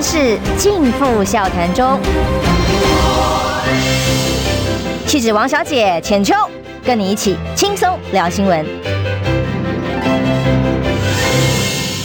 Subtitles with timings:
[0.00, 1.98] 是尽付笑谈中。
[5.06, 6.34] 气质王小姐浅秋，
[6.84, 8.64] 跟你一起轻松聊新闻。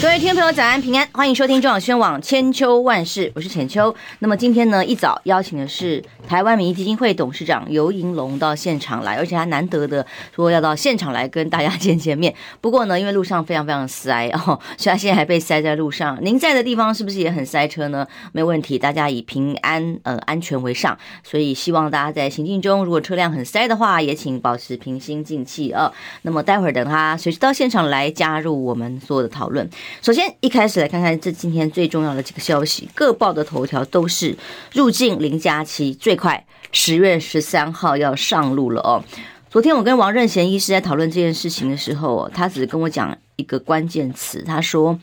[0.01, 3.93] 各位听众朋友，早安平安，欢迎收听中广宣网千秋万世，我是浅秋。
[4.19, 6.03] 那么今天呢，一早邀请的是
[6.33, 10.03] 台湾民意基金会董事长游盈隆到现场来，而且他难得的
[10.35, 12.33] 说要到现场来跟大家见见面。
[12.59, 16.17] 不过呢，因为路上非常非常塞哦，所以他现在还被塞在路上。
[16.23, 18.07] 您在的地方是不是也很塞车呢？
[18.31, 25.93] 没问题，大家以平安呃安全为上，所以希望大家在行进中，如果车辆很塞的话，也请保持平心静气啊。
[26.23, 29.69] 那么待会儿等他随时到现场来加入我们所有的讨论。
[30.01, 32.89] 首先，一开始来看看这今天最重要的几个消息。
[32.95, 34.35] 各报的头条都是
[34.73, 39.03] 入境零加七，最快十月十三号要上路了哦。
[39.49, 44.97] 昨天我跟王任贤医师在讨论这件事情的时候，他只跟我讲一个关键词，他说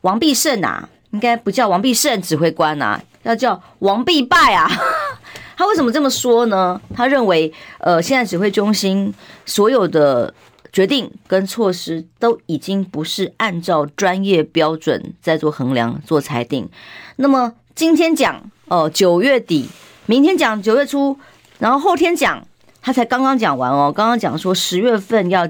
[0.00, 4.68] 王必胜啊，应该不叫王必胜指挥官啊，要叫王必败啊。
[5.56, 6.80] 他为什么这么说呢？
[6.92, 9.14] 他认为，呃，现在指挥中心
[9.44, 10.34] 所有的。
[10.72, 16.68] 决定跟措施都已经不是按照专业标准在做衡量、做裁定。
[17.16, 19.70] 那么今天讲哦，九月底，
[20.06, 21.18] 明天讲九月初，
[21.58, 22.46] 然后后天讲，
[22.80, 23.92] 他才刚刚讲完哦。
[23.94, 25.48] 刚刚讲说十月份要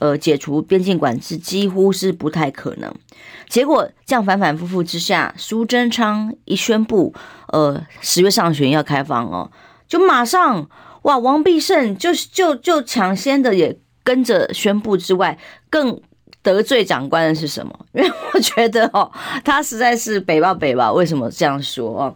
[0.00, 2.92] 呃解除边境管制，几乎是不太可能。
[3.48, 7.14] 结果这样反反复复之下，苏贞昌一宣布
[7.48, 9.50] 呃十月上旬要开放哦，
[9.88, 10.68] 就马上
[11.02, 13.78] 哇，王必胜就就就抢先的也。
[14.04, 15.38] 跟着宣布之外，
[15.70, 15.96] 更
[16.42, 17.86] 得罪长官的是什么？
[17.92, 19.08] 因为我觉得哦，
[19.44, 20.92] 他实在是北吧北吧。
[20.92, 22.14] 为什么这样说哦？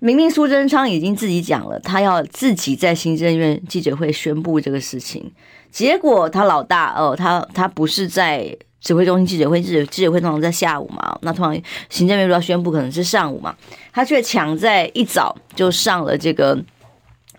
[0.00, 5.30] 明明苏贞昌已经自己讲了，他要自己在行政院记者会宣布这个事情，
[5.70, 11.54] 结果他老大哦，他他不是在指挥中心记者会，记者记者会通常在下午嘛，那通常
[11.88, 13.54] 行政院如果要宣布可能是上午嘛，
[13.92, 16.58] 他却抢在一早就上了这个。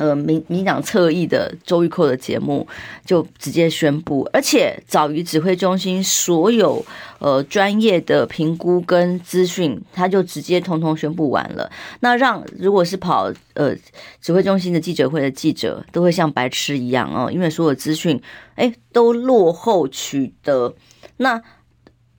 [0.01, 2.67] 呃，民民党侧翼的周玉蔻的节目
[3.05, 6.83] 就直接宣布，而且早于指挥中心所有
[7.19, 11.69] 呃专业的评估跟资讯，他就直接通通宣布完了。
[11.99, 13.75] 那让如果是跑呃
[14.19, 18.19] 指挥中心的记者会的记者，都会像白痴一样哦，因为所有资讯
[18.55, 20.73] 哎都落后取得
[21.17, 21.39] 那。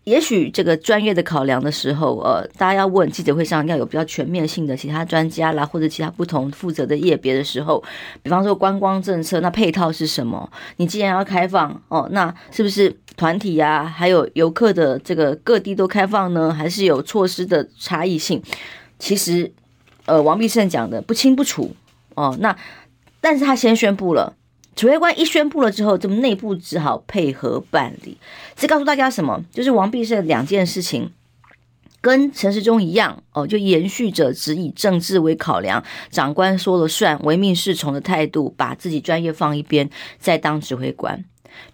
[0.04, 7.82] 也许这个专业的考量的时候，呃，大家要问记者会上要有比较全面性的其他专家啦，或者其他不同负责的业别的时候，
[8.20, 10.50] 比方说观光政策，那配套是什么？
[10.78, 16.52] 你既然要开放哦，那是不是团体呀、还有游客的这个各地都开放呢？
[16.52, 18.42] 还是有措施的差异性？
[18.98, 19.52] 其实，
[20.06, 21.76] 呃，王必胜讲的不清不楚
[22.14, 22.36] 哦。
[22.40, 22.56] 那
[23.20, 24.34] 但是他先宣布了。
[24.74, 28.16] 指挥官一宣布了之后，这么内部只好配合办理。
[28.56, 29.44] 这告诉大家什么？
[29.52, 31.10] 就是王必胜两件事情，
[32.00, 39.88] 跟陈时中一样哦，就延续着只以政治为考量，长官说了算，唯命是从的态度，把自己专业放一边，
[40.18, 41.24] 再当指挥官。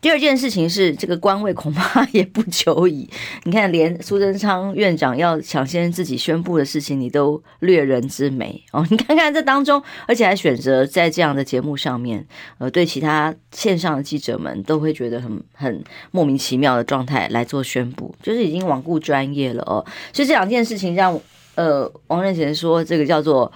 [0.00, 3.08] 第二件事情是，这个官位恐怕也不久矣。
[3.44, 8.86] 你看，连苏贞昌院长要抢先自己宣布的事情，你都略人之美哦。
[8.90, 12.26] 你看看这当中，而且还选择在这样的节目上面，
[12.58, 19.84] 呃，对其他线上的记者们都会觉得很很莫名其妙的状态来做宣布，就是已经罔顾专业了哦。
[20.12, 21.18] 所以这两件事情让
[21.54, 23.50] 呃王任贤说，这个叫做。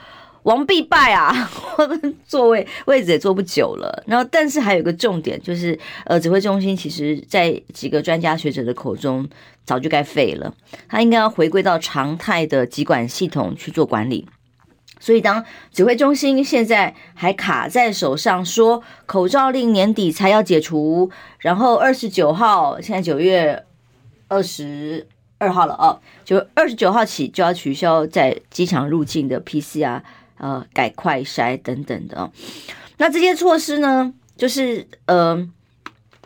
[0.45, 1.51] 王必败啊！
[1.79, 4.03] 我们座位位置也坐不久了。
[4.07, 9.29] 然后，但是还有一个重点，就是呃，指挥中心其实在几个专家学者的口中，
[9.65, 10.53] 早就该废了。
[10.89, 14.27] 他应该要回归到常态的疾管系统去做管理。
[14.99, 23.65] 所以，当指挥中心现在还卡在手上，说口罩令年底才要解除，然后二十九号，现在九月
[24.29, 25.07] 二十
[25.39, 30.03] 二号了哦，就二十九号起就要取消在机场入境的 PCR。
[30.43, 32.29] 呃，改快筛等等的，
[32.97, 35.49] 那这些措施呢，就是呃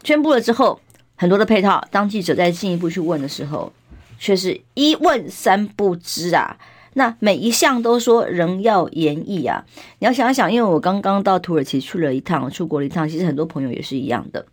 [0.04, 0.80] 宣布了之后，
[1.16, 3.70] 很多的配套，当记者再进一步去问的时候，
[4.18, 6.56] 却是一问三不知啊。
[6.94, 9.66] 那每一项都说仍要研议啊。
[9.98, 14.46] 你要想想，因为我刚刚到土耳其去了一趟，出国了一趟，其实很多朋友也是一样的。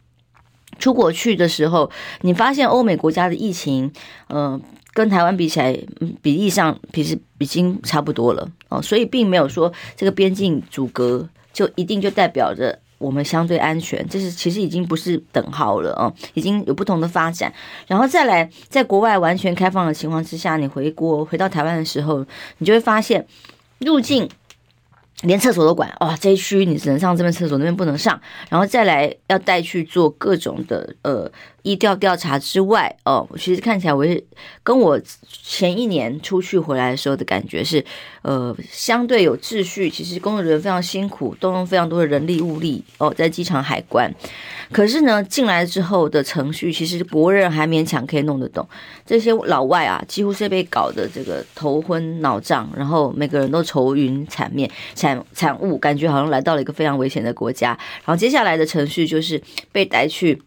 [0.78, 1.90] 出国去的时候，
[2.20, 3.94] 你发现欧美国家的疫情，
[4.28, 4.62] 嗯、呃。
[4.94, 5.76] 跟台湾比起来，
[6.22, 17.52] 比例上其实已经差不多了哦，所以并没有说这个边境阻隔就一定就代表着我们相对安全，这是其实已经不是等号了哦，已经有不同的发展。
[17.88, 22.24] 然后再来，在国外完全开放的情况之下，你回国回到台湾的时候，
[22.60, 23.26] 你就会发现
[23.80, 24.30] 入境
[25.24, 28.22] 连厕所都管哇，这一区你只能上这边厕所，那边不能上。
[28.48, 31.32] 然后再来要带去做各种的呃。
[31.64, 34.24] 疫调调查之外，哦，其实看起来我是
[34.62, 35.00] 跟我
[35.44, 37.84] 前一年出去回来的时候的感觉是，
[38.22, 39.90] 呃，相对有秩序。
[39.90, 44.14] 其实工作人员非常辛苦，动用非常多的人力物力哦，在机场海关。
[44.72, 48.68] 可是呢，进来之后的程序，其实国人还勉强可以弄得懂。
[49.06, 57.70] 这些老外啊，几乎是被搞得这个头昏脑胀，然后每个人都愁云惨面、惨惨雾，感觉好像来到了一个非常危险的国家。
[58.04, 60.42] 然后接下来的程序就是被带去。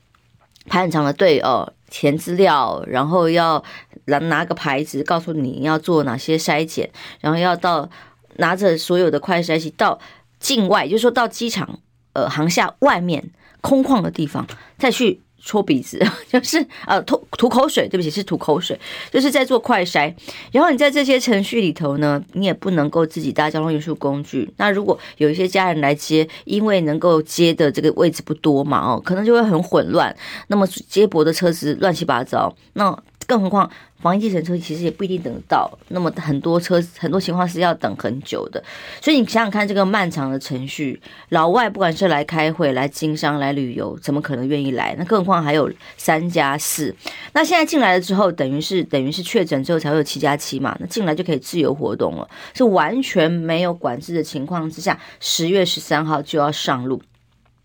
[0.67, 3.63] 排很长的队哦，填资料，然后要
[4.07, 6.91] 拿拿个牌子告诉你要做哪些筛检，
[7.21, 7.89] 然后要到
[8.37, 9.99] 拿着所有的快筛器到
[10.39, 11.81] 境外，就是说到机场
[12.13, 13.31] 呃航厦外面
[13.61, 14.47] 空旷的地方
[14.79, 15.23] 再去。
[15.47, 18.79] 搓鼻子 就是呃吐吐口水，对不起是吐口水，
[19.13, 20.13] 就是在做快筛。
[20.51, 24.53] 然后你在这些程序里头呢，你也不能够自己搭交通运输工具。
[24.57, 30.15] 那如果有一些家人来接，因为能够接的这个位置不多嘛，哦，可能就会很混乱。
[30.49, 32.99] 那么接驳的车子乱七八糟，那
[33.29, 33.71] 更何况。
[34.07, 38.63] 防疫计程车其实也不一定等得到，那么很多车很多情况是要等很久的，
[39.03, 41.01] 所以你想想看这个漫长的程序，
[41.31, 44.95] 老外不管是来开会、来经商、来旅游，怎么可能愿意来？
[44.97, 46.95] 那更何况还有三加四，
[47.33, 57.03] 那现在进来了之后，等于是等于是确诊之后才会有七加七嘛，那进来就可以自由活动了，是完全没有管制的情况之下，十月十三号就要上路，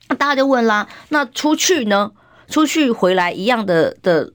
[0.09, 2.11] 那大家就问啦，那出去呢？
[2.51, 4.31] 出去回来一样的的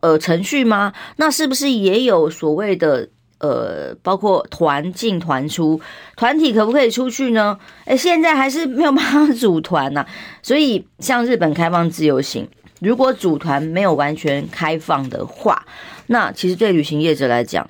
[0.00, 0.92] 呃程序吗？
[1.16, 3.08] 那是不是也有所谓的
[3.38, 5.80] 呃，包括团进团出，
[6.16, 7.58] 团体可不可以出去呢？
[7.86, 10.04] 诶，现在还是没有办法组团呐。
[10.42, 12.46] 所以像日本开放自由行，
[12.80, 15.64] 如果组团没有完全开放的话，
[16.08, 17.66] 那其实对旅行业者来讲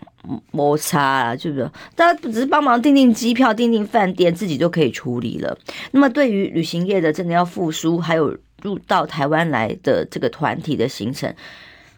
[0.50, 1.70] 摩擦啊，是不是？
[1.94, 5.56] 大家只是帮忙订订机票、订订饭店，自己就可以处理了。
[5.92, 8.36] 那么对于旅行业的真的要复苏，还有。
[8.62, 11.34] 入到台湾来的这个团体的行程，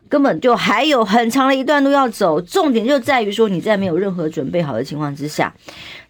[0.08, 2.40] 根本就还有很长的一段路要走。
[2.40, 5.54] 重点就在于说，你在没有任何准备好的情况之下，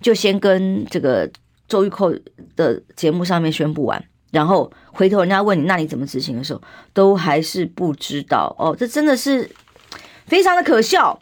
[0.00, 1.30] 就先跟这个
[1.68, 2.20] 周玉蔻
[2.56, 6.60] 的节目上面宣布完，然后回头人家问你，那你怎么执行的时候，
[6.92, 8.74] 都还是不知道哦。
[8.76, 9.48] 这真的是
[10.26, 11.20] 非常的可笑。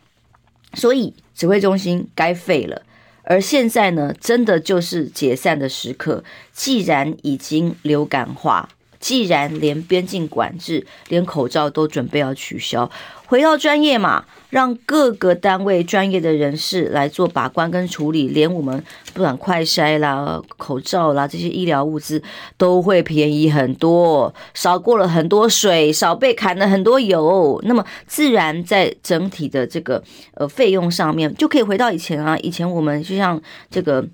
[0.74, 2.82] 所以指挥中心该废了。
[3.24, 6.22] 而现在呢，真的就是解散的时刻。
[6.52, 8.68] 既然已经流感化。
[9.00, 12.88] 既然连边境管制、连口罩都准备要取消，
[13.26, 22.22] 回到专业嘛，让各个单位专业的人士来做把关跟处理，连我们不管快筛啦、口罩啦这些医疗物资
[22.58, 30.02] 都会便宜很多，少过了很多水，少被砍了很多油，那么自然在整体的这个
[30.34, 34.06] 呃费用上面就可以回到以前啊，以前我们就像这个。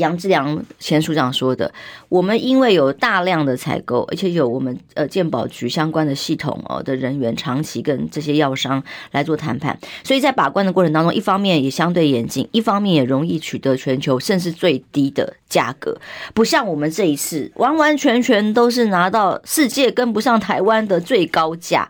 [0.00, 1.72] 杨志良前署长说的，
[2.08, 8.82] 我们因为有大量的采购，而且有我们呃健保局相关的系统哦的人员长期跟这些药商
[9.12, 15.96] 来做谈判，所以在把关的过程当中，一方面也相对严谨，一方面也容易取得全球甚至最低的价格，
[16.34, 21.88] 不像我们这一次完完全全都是拿到世界跟不上台湾的最高价，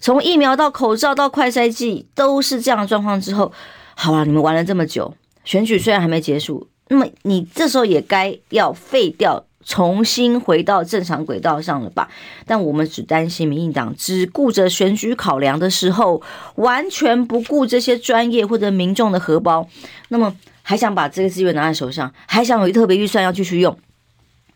[0.00, 3.52] 从疫苗到口罩到快筛剂都是这样的状况之后，
[3.94, 5.14] 好啊，你们玩了这么久，
[5.44, 6.66] 选举虽然还没结束。
[6.92, 12.10] 那么你这时候也该要废掉，重新回到正常轨道上了吧？
[12.44, 16.20] 但我们只担心民进党只顾着选举考量的时候，
[16.56, 19.68] 完全不顾这些专业或者民众的荷包。
[20.08, 23.78] 那么还想把这个资源拿在手上，还想有一特别预算要继续用，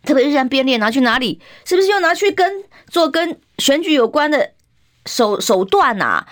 [0.02, 1.40] 特别预算编列拿去哪里？
[1.64, 4.50] 是不是又拿去跟做跟选举有关的
[5.06, 6.26] 手手段啊？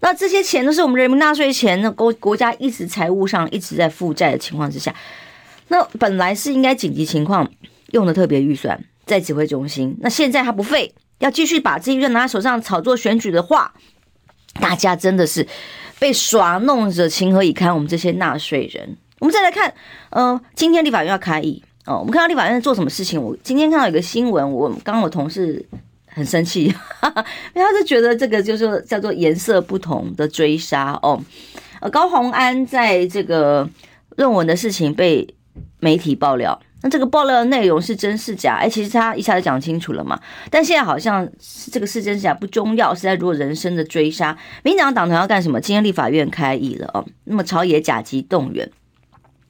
[0.00, 4.94] 那这些钱都是我们人民纳税钱，那国国家一直财务上一直在负债的情况之下。
[5.68, 7.50] 那本来是应该紧急情况
[7.92, 13.72] 用的特别预算在指挥中心，那现在他不废，要继续把这预算拿手上炒作选举的话，
[14.60, 15.46] 大家真的是
[15.98, 17.74] 被耍弄着，情何以堪？
[17.74, 19.72] 我们这些纳税人，我们再来看，
[20.10, 23.22] 呃，今天立法院要开议哦，我们看到立法院在做什么事情？
[23.22, 25.64] 我今天看到一个新闻，我刚我同事
[26.06, 26.70] 很生气，
[27.00, 31.22] 哈哈，因为他是觉得这个就是叫做颜色不同的追杀哦，
[31.80, 33.68] 呃，高虹安在这个
[34.16, 35.26] 论文的事情被。
[35.80, 38.56] 媒体爆料，那这个爆料的内容是真是假？
[38.56, 40.18] 哎，其实他一下子讲清楚了嘛。
[40.50, 41.28] 但现在好像
[41.70, 44.36] 这个是真是假不重要，是在做人生的追杀。
[44.62, 45.60] 民进党党团要干什么？
[45.60, 48.70] 今天立法院开议了哦，那么朝野甲级动员。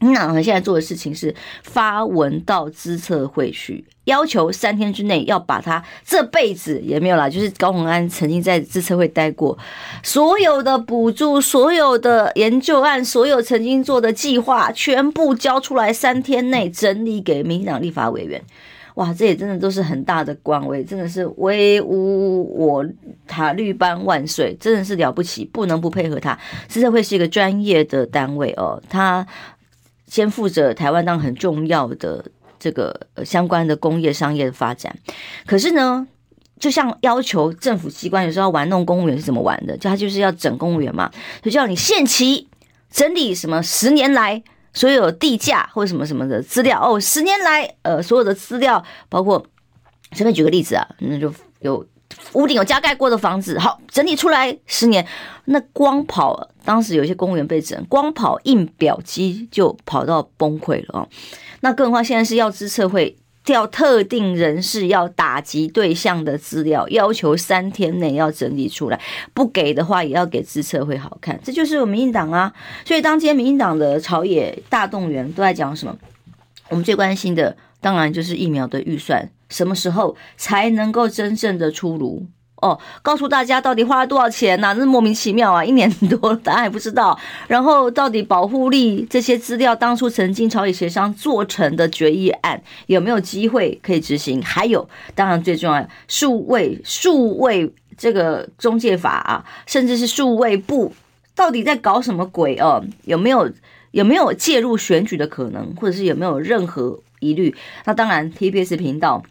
[0.01, 3.85] 民党现在做的事情是发文到资策会去。
[4.05, 9.59] 要求三天之内要把他这辈子也没有啦，就是高虹安曾经在资策会待过，
[10.03, 18.43] 所有的补助、所有的研究案、所有曾经做的计划，全部交出来，三天内整理给民进党立法委员。
[18.95, 22.85] 哇，这也真的都是很大的官威，真的是威武我
[23.27, 26.37] 塔绿班万岁，真的是了不起，不能不配合他。
[26.67, 29.25] 资策会是一个专业的单位哦，他
[30.09, 32.25] 肩负着台湾当很重要的
[32.59, 34.97] 这个相关的工业商业的发展，
[35.47, 36.07] 可是呢，
[36.59, 41.11] 就像要求政府机关有时候玩弄公务员是怎么玩的，就他就是要整公务员嘛，
[41.43, 42.49] 就叫你限期
[42.91, 44.43] 整理什么十年来。
[44.75, 46.79] 所有地价或者什么什么的资料。
[46.81, 49.45] 哦，十年来呃所有的资料，包括
[50.13, 51.85] 随便举个例子啊，那就有
[52.33, 55.07] 屋顶有加盖过的房子，好整理出来十年，
[55.47, 61.09] 那光跑当时有些公务员被整，光跑印表机就跑到崩溃了哦，
[61.61, 63.17] 那更何况现在是要资策会。
[63.45, 69.01] 调特定人士要打击对象的资料，要求三天内要整理出来，
[69.33, 71.41] 不给的话也要给资策会好看。
[71.43, 72.53] 这就是我们民进党啊。
[72.85, 75.97] 所以当今天民进党的朝野大动员都在讲什么？
[76.69, 82.27] 我们最关心的当然就是疫苗的预算，什么时候才能够真正的出炉？
[82.61, 84.75] 哦，告诉大家到底花了多少钱呢？
[84.75, 85.65] 那是莫名其妙啊！
[85.65, 87.17] 一年多了，答案还不知道。
[87.47, 94.43] 然后到底保护力这些资料，当初曾经朝野协商做成的决议案，有没有机会可以执行？
[94.43, 100.93] 还有，当然最重要，数位数位这个中介法啊，甚至是数位部，
[101.37, 102.85] 到底在搞什么鬼哦？
[103.05, 103.49] 有没有
[103.93, 107.55] 有没有介入选举的可能，或者是有没有任何疑虑？
[107.85, 109.23] 那当然，TBS 频道。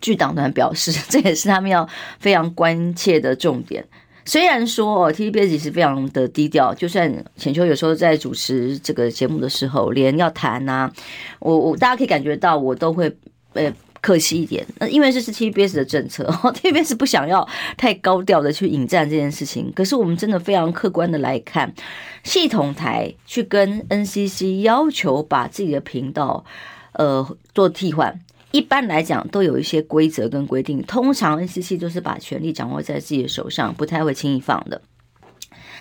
[0.00, 1.88] 据党团表示， 这也是他们要
[2.18, 3.84] 非常关切的重点。
[4.26, 10.90] 虽然说哦，TBS 是非常的低调，就算浅秋有时候在主持这个节目的时候，连要谈呐，
[11.40, 13.10] 我我大家可以感觉到，我都会
[13.54, 14.64] 呃客气一点。
[14.78, 16.24] 那因为这是 TBS 的政策，
[16.62, 19.72] TBS 不想要太高调的去引战这件事情。
[19.74, 21.72] 可是我们真的非常客观的来看，
[22.22, 26.44] 系统台去跟 NCC 要求把自己的频道
[26.92, 28.20] 呃做替换。
[28.52, 30.82] 一般来讲，都有一些规则跟规定。
[30.82, 34.82] 通常 NCC 都是把权力掌握在自己的手上，不太会轻易放的。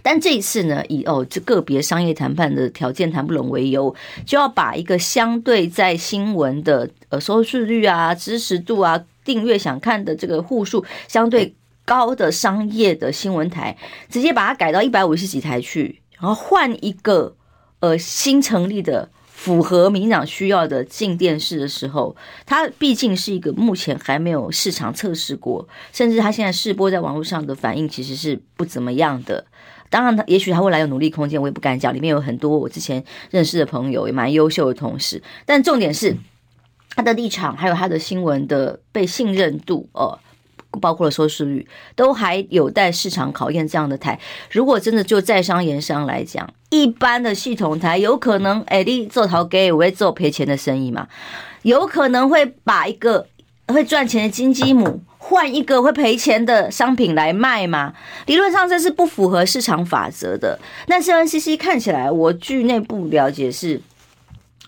[0.02, 3.96] 但这一次呢，以哦这个别商业谈判的条件谈不拢为由，
[4.26, 13.76] 就要把一个相对在新闻的呃收视率啊、支持度啊、订阅想看的这个户数相对高的商业的新闻台，
[14.10, 17.36] 直接把它改到一百五十几台去，然后换一个
[17.80, 19.10] 呃新成立的。
[19.40, 22.14] 符合民党需要的进电视的时候，
[22.46, 29.46] 它毕竟是一个目前还没有市场测试过，甚至它现在试播在网络上的反应其实是不怎么样的。
[29.90, 31.94] 当然，它也许它未来有努力空间，我也不敢讲。
[31.94, 35.24] 里面有很多我之前认识的朋友，也蛮优秀的同事。
[35.46, 36.18] 但重点是
[36.90, 40.20] 他的立场，还有他的新闻的被信任度哦。
[40.82, 43.68] 包括了收视率，都还有待市场考验。
[43.68, 44.20] 这样的台，
[44.52, 51.08] 如果真的就在商言商来讲，一般的系统台有可能，哎，你做头家，我会做赔钱的生意嘛？
[51.64, 53.28] 有可能会把一个
[53.68, 57.94] 会赚钱的金鸡母换一个会赔钱的商品来卖吗？
[58.28, 60.58] 理论上这是不符合市场法则的。
[60.88, 63.82] 但是 NCC 看起来，我据内部了解是，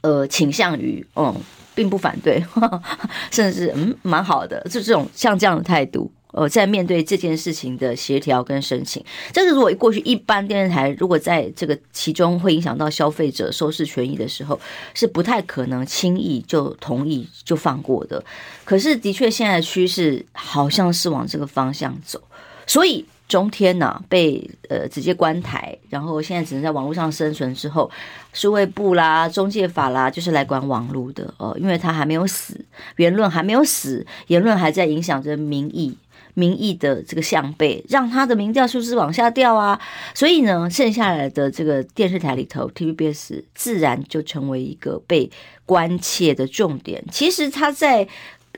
[0.02, 1.34] 呃，倾向于，嗯。
[1.74, 2.44] 并不反对，
[3.32, 14.60] 甚至嗯蛮好的，就这种像这样的态度，呃，在面对这件事情的协调跟申请，这是如果过去一般电视台如果在这个其中会影响到消费者收视权益的时候，
[14.94, 18.24] 是不太可能轻易就同意就放过的。
[18.66, 22.22] 可是的确现在的趋势好像是往这个方向走，
[22.68, 23.06] 所以。
[23.32, 27.90] 中天呐、啊、被呃直接关台，然后现在只能在网络上生存之后，
[28.34, 32.60] 数位部啦、中介法啦，就是来管网络的哦，因为他还没有死，
[32.98, 35.98] 言论还没有死，言论还在影响着民意，
[36.34, 39.80] 民意的这个向背，让他的民调数字往下掉啊，
[40.14, 45.32] 所以呢，剩下来的这个电视台里头，TVBS 自然就成为一个被
[45.66, 47.02] 关切的重点。
[47.10, 48.06] 其实他在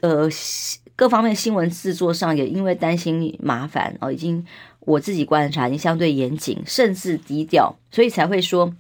[0.02, 0.28] 呃。
[0.96, 4.46] 各方面新闻制作上也因为担心麻烦哦，已经
[4.82, 8.74] 我自己观察已经相对严谨，甚至低调，所以才会说，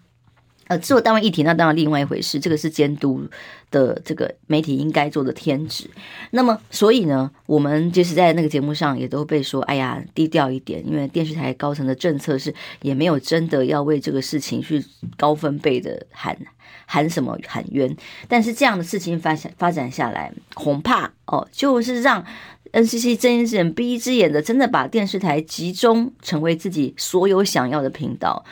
[0.67, 3.27] 呃，制作单位议题那当然另外一回事，这个是监督
[3.70, 5.89] 的这个媒体应该做的天职。
[6.32, 14.84] 那么，所以呢，我们就是在那个节目上也都被说，哎呀，低调一点，因为电视台高层的政策是也没有真的要为这个事情去
[15.17, 16.38] 高分贝的喊。
[16.86, 17.96] 喊什么喊冤？
[18.27, 22.24] 但是这样的事情发展发展下来，恐怕哦，就是让
[22.73, 28.43] NCC 睁一只眼闭一只眼的，真的把电视台集中成为自己所有想要的频道，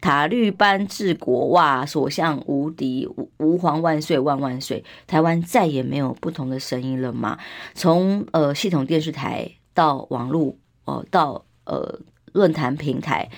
[0.00, 3.08] 塔绿班治国哇，所向无敌，
[3.38, 4.84] 吾皇万岁万万岁！
[5.06, 7.38] 台湾再也没有不同的声音了吗？
[7.74, 12.00] 从呃系统电视台到网络哦，到呃
[12.32, 13.28] 论坛平台。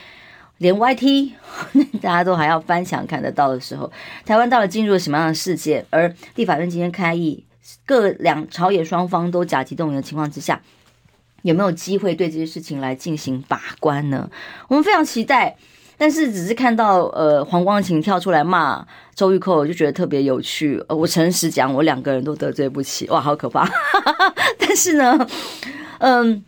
[0.57, 1.33] 连 YT
[2.01, 3.93] 大家都还要翻墙看得到的时候，
[4.25, 5.85] 台湾到底进入了什么样的世界？
[5.91, 7.45] 而立法院今天开议，
[7.87, 10.61] 各两朝野双方都甲级动员的情况之下，
[11.43, 14.31] 有没有机会对这些事情来进行把关呢？
[14.69, 15.57] 我们非常期待。
[15.97, 18.83] 但是只是看到呃黄光芹跳出来骂
[19.15, 20.83] 周玉蔻，我就觉得特别有趣。
[20.89, 23.69] 呃，我诚实讲，我两个人都得罪不起，哇，好可怕。
[24.59, 25.29] 但是呢，
[25.99, 26.43] 嗯，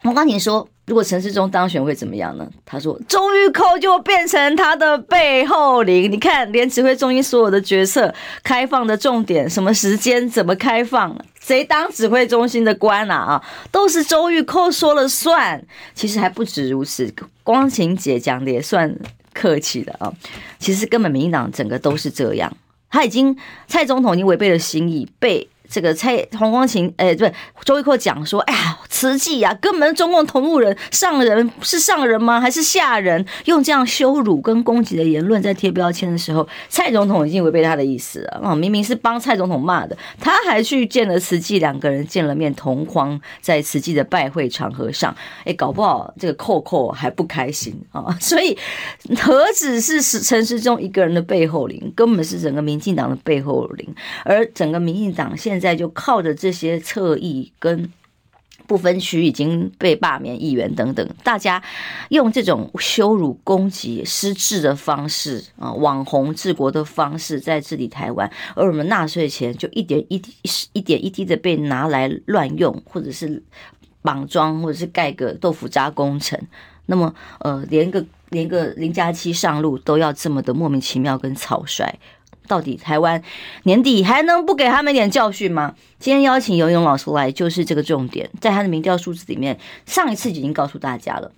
[0.00, 0.66] 黄光芹说。
[0.86, 2.46] 如果陈时中当选会怎么样呢？
[2.66, 6.12] 他说周玉蔻就变成他的背后灵。
[6.12, 13.16] 你看，连指挥中心所有的决策开放的重点，什么时间怎么开放，谁当指挥中心的官啊？
[13.16, 15.64] 啊，都是周玉蔻说了算。
[15.94, 17.10] 其实还不止如此，
[17.42, 18.94] 光芹姐讲的也算
[19.32, 20.12] 客气的啊。
[20.58, 22.54] 其实根本民进党整个都是这样，
[22.90, 23.34] 他已经
[23.66, 25.48] 蔡总统已经违背了心意，被。
[25.66, 27.32] 这个蔡黄光芹，哎、欸，对，
[27.64, 32.40] 周玉蔻讲说，哎呀，慈济啊，根本中共同路人，上人是上人吗？
[32.40, 33.26] 还是下人？
[33.46, 38.54] 用这样羞辱跟攻击的言论在贴标签的时候，蔡总统已经违背他的意思了啊！
[38.54, 45.12] 明明是帮蔡总统骂的，他还去见了慈济，两个人见了面，同框在慈济的拜会场合上，
[45.44, 48.16] 哎，搞不好这个扣扣还不开心啊！
[48.20, 48.56] 所以
[49.20, 53.92] 何止是陈时中一个人的背后灵，根本是整个民进党的背后灵，
[54.24, 55.64] 而整个民进党现在。
[55.64, 57.88] 现在就靠着这些侧翼跟
[58.66, 61.62] 不分区已经被罢免议员等等，大家
[62.08, 70.32] 用这种羞辱、攻击、失智的方式啊，网红治国的方式在治理台湾，而我们纳税钱就一点一滴、
[70.72, 73.42] 一点一滴的被拿来乱用，或者是
[74.02, 76.40] 绑桩，或者是盖个豆腐渣工程。
[76.86, 81.98] 那么，呃，连个连个零加七上路都要这么的莫名其妙跟草率。
[82.46, 83.22] 到底台湾
[83.62, 85.74] 年底还能不给他们一点教训吗？
[85.98, 88.28] 今天邀请游泳老师来，就是这个重点。
[88.40, 91.32] 在他的民调数字里面，上一次已经告诉大家了，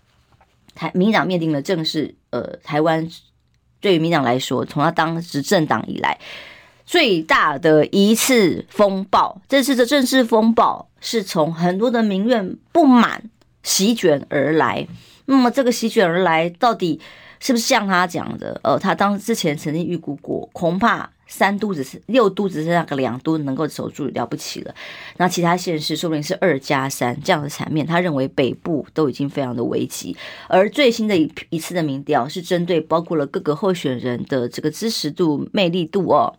[0.75, 3.09] 台民党面临了正是呃台湾
[3.81, 6.19] 对于民党来说，从他当执政党以来
[6.85, 9.41] 最大的一次风暴。
[9.49, 13.31] 这次的政治风暴是从很多的民怨不满
[13.63, 14.87] 席卷而来。
[15.27, 17.01] 那么这个席卷而来，到底？
[17.41, 18.59] 是不是像他讲的？
[18.63, 24.75] 呃，他当之前曾经预估过，恐怕三都只是六都只是那个两都能够守住了不起了。
[25.17, 27.85] 那其他县市说不定是二加三这样的场面。
[27.87, 30.17] 他认为北部都已经非常的危急。
[30.49, 36.33] 而最新的一一次的民调是针对包括了各个候选人的这个支持度、魅力度哦，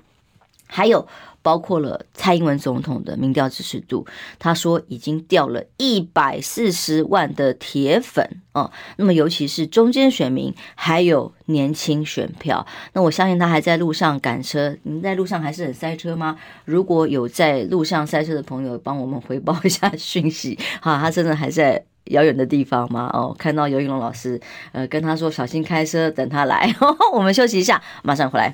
[0.67, 1.07] 还有。
[1.43, 4.05] 包括了蔡英文总统的民调支持度，
[4.37, 8.69] 他说已经掉了一百四十万的铁粉哦。
[8.97, 12.67] 那么尤其是中间选民，还有年轻选票。
[12.91, 14.75] 那我相信他还在路上赶车。
[14.83, 16.37] 您在路上还是很塞车吗？
[16.65, 20.59] 如果有在路上塞车的朋友，帮我们回报一下讯息。
[20.81, 23.09] 哈，他真的还在遥远的地方吗？
[23.13, 24.39] 哦，看到游云龙老师，
[24.71, 26.73] 呃，跟他说小心开车，等他来。
[27.13, 28.53] 我们休息一下，马上回来。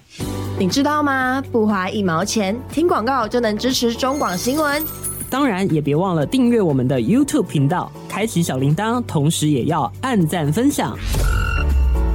[0.59, 1.43] 你知道吗？
[1.51, 4.83] 不花一毛钱，听广告就能支持中广新闻。
[5.29, 10.95] 当然，也别忘了订阅我们的 YouTube 频道，开启小铃铛，同时也要按赞分享，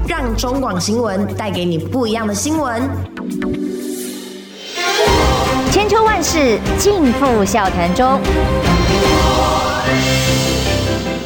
[0.06, 2.82] 让中广新闻带给你不一样的新闻。
[5.72, 8.20] 千秋万世尽付笑谈中，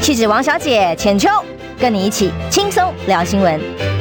[0.03, 1.29] 气质王小姐浅秋，
[1.79, 3.92] 跟你一起轻松聊新闻。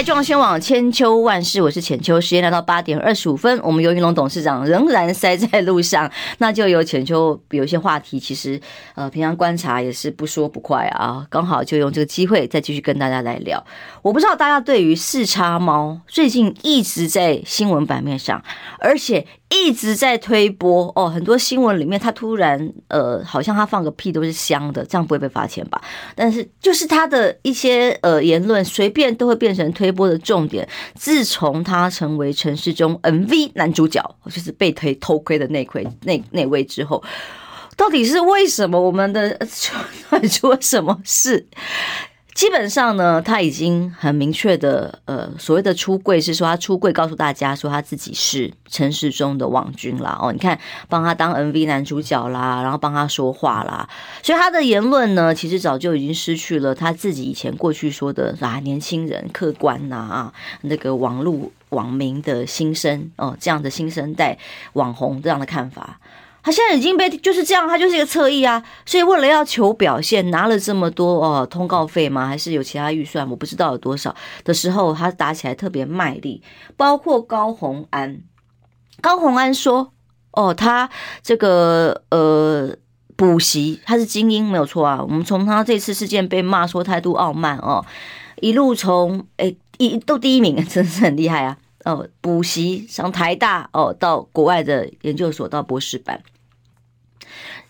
[0.00, 2.18] 来中宣网千秋万事，我是浅秋。
[2.18, 8.58] 时间来到八点二十五分，我们游盈隆董事长仍然塞在路上，那就有浅秋有一些话题，其实
[8.94, 13.62] 呃平常观察也是不说不快啊，刚好就用这个机会再继续跟大家来聊。
[14.00, 18.42] 我不知道大家对于四叉猫最近一直在新闻版面上，
[18.78, 19.26] 而且。
[19.52, 25.82] 一直在推播哦，很多新闻里面他突然呃，好像他放个屁都是香的，这样不会被罚钱吧？
[26.14, 30.68] 但是就是他的一些呃言论，随便都会变成推播的重点。
[30.94, 37.02] 自从他成为城市中 MV 男主角，就是被推偷窥的那块那那位之后，
[37.76, 38.80] 到底是为什么？
[38.80, 39.38] 我们的
[40.30, 41.46] 出了什么事？
[42.34, 50.16] 基本上呢，他已经很明确的，呃，所谓的出柜是说他出柜，告诉大家说他自己是陈时中的网军啦。
[50.20, 53.88] 哦，你看，帮他当 MV 男主角啦，然后帮他说话啦，
[54.22, 64.38] 所以他的言论呢，其实早就已经失去了他自己以前过去说的啊，年轻人客观呐啊，那个网络网民的心声哦，这样的新生代
[64.74, 65.98] 网红这样的看法。
[66.42, 72.26] 他现在已经被就是这样，他就是一个侧翼啊，所以为了要求表现，拿了这么多哦通告费吗？
[72.26, 73.28] 还是有其他预算？
[73.28, 76.42] 我不知道有多少的时候，他打起来特别卖力。
[76.76, 78.22] 包括高虹安，
[79.00, 79.92] 高虹安说
[80.32, 80.88] ：“哦，他
[81.22, 82.74] 这个呃
[83.16, 85.02] 补习，他是精英没有错啊。
[85.02, 87.84] 我们从他这次事件被骂说态度傲慢哦，
[88.40, 96.22] 一路从哎一都第一名， 真是很厉害啊。”哦补习上台大哦，到国外的研究所到博士班。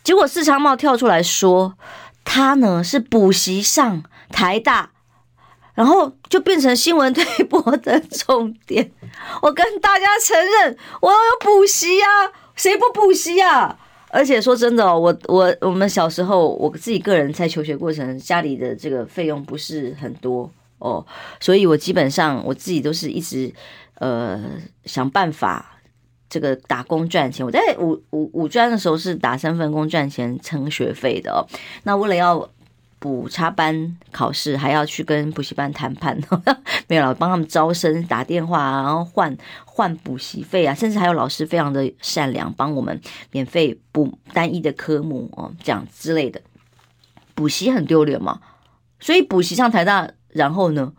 [0.03, 1.75] 结果四叉猫跳出来说，
[2.25, 4.91] 他呢是补习上台大。
[5.73, 8.91] 然后就变成新闻推播的重点。
[9.41, 12.07] 我跟大家承认，我有补习呀，
[12.55, 13.79] 谁不补习呀？
[14.09, 21.07] 而且说真的哦，我我我们小时候，我自己个人在求学过程，家里的这个费用不是很多哦，
[21.39, 23.51] 所以我基本上我自己都是一直
[24.01, 24.43] 呃
[24.85, 25.79] 想办法
[26.29, 27.47] 这个打工赚钱。
[27.47, 31.47] 我在五五五专的时候是打三份工赚钱撑学费的哦。
[31.85, 32.51] 那为了要
[32.99, 36.21] 补插班考试还要去跟补习班谈判，
[36.87, 39.35] 没有了，帮他们招生打电话，然后换
[39.65, 46.43] 换补习费啊，甚至还有老师非常的善良，帮我们免费补单一的科目哦，这样之类的。
[47.35, 48.39] 补习很丢脸嘛，
[49.01, 50.93] 所以补习上台大，然后呢？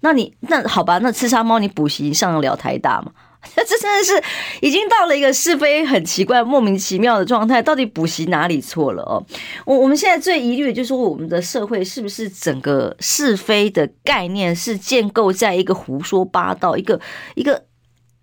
[0.00, 3.12] 那你那好吧，那刺杀猫你补习上得了台大吗？
[3.54, 4.20] 这真的是
[4.60, 7.62] 已经到了一个是非很奇怪、莫名其妙的状态。
[7.62, 9.24] 到底补习哪里错了哦？
[9.64, 17.00] 我我们现在最疑虑就是说，我们的社会是不是整个是非的概念是建构在一个胡说八道、一个
[17.36, 17.62] 一个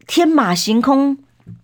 [0.07, 1.17] 天马行空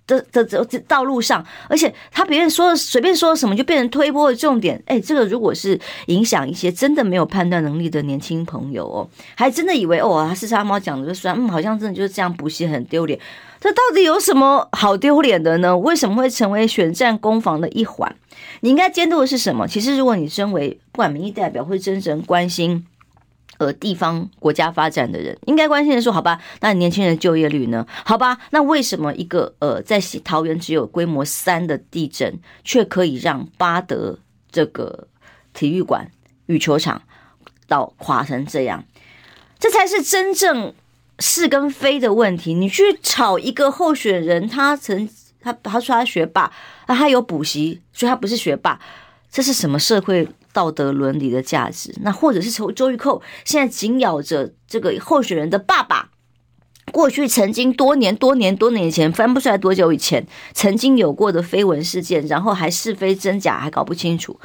[0.07, 1.45] 的的的道路上？
[1.67, 4.81] 而且他别人说随便说什么就变成推波的重点。
[4.85, 13.19] 哎，这个如果是影响一些真的没有判断能力的年轻朋友哦，还真的以为哦，他四叉猫讲的就算，嗯，好像真的就是这样，补习很丢脸。
[13.61, 15.77] 这到底有什么好丢脸的呢？
[15.77, 18.15] 为什么会成为选战攻防的一环？
[18.61, 19.67] 你应该监督的是什么？
[19.67, 22.85] 其实，如果你身为不管民意代表，或真正关心
[23.59, 27.85] 呃地方国家发展的人，应该关心的说，好吧，那年轻人就业率呢？
[28.03, 34.17] 好吧，那为什么一个呃在桃园只有规模三的地震，却可以让八德
[34.51, 35.07] 这个
[35.53, 36.09] 体育馆、
[36.47, 37.03] 羽球场
[37.67, 38.83] 倒垮成这样？
[39.59, 40.73] 这才是真正。
[41.21, 45.09] 是跟非的问题，你去炒一个候选人，他曾
[45.41, 46.49] 他他说他学霸，
[46.87, 48.79] 那他有补习，所以他不是学霸，
[49.29, 51.93] 这是什么社会道德伦理的价值？
[52.01, 56.09] 那或者是从周玉蔻现在紧咬着这个候选人的爸爸，
[56.91, 64.39] 过去曾经多年多年多年以前翻不出来多久以前曾经有过的绯闻事件，然后还是非真假还搞不清楚。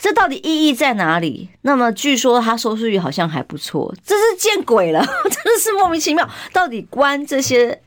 [0.00, 1.48] 这到底意义在哪里？
[1.62, 6.28] 那么据说他收视率好像还不错，这是见鬼了， 真的是莫名其妙。
[6.52, 7.82] 到底关这些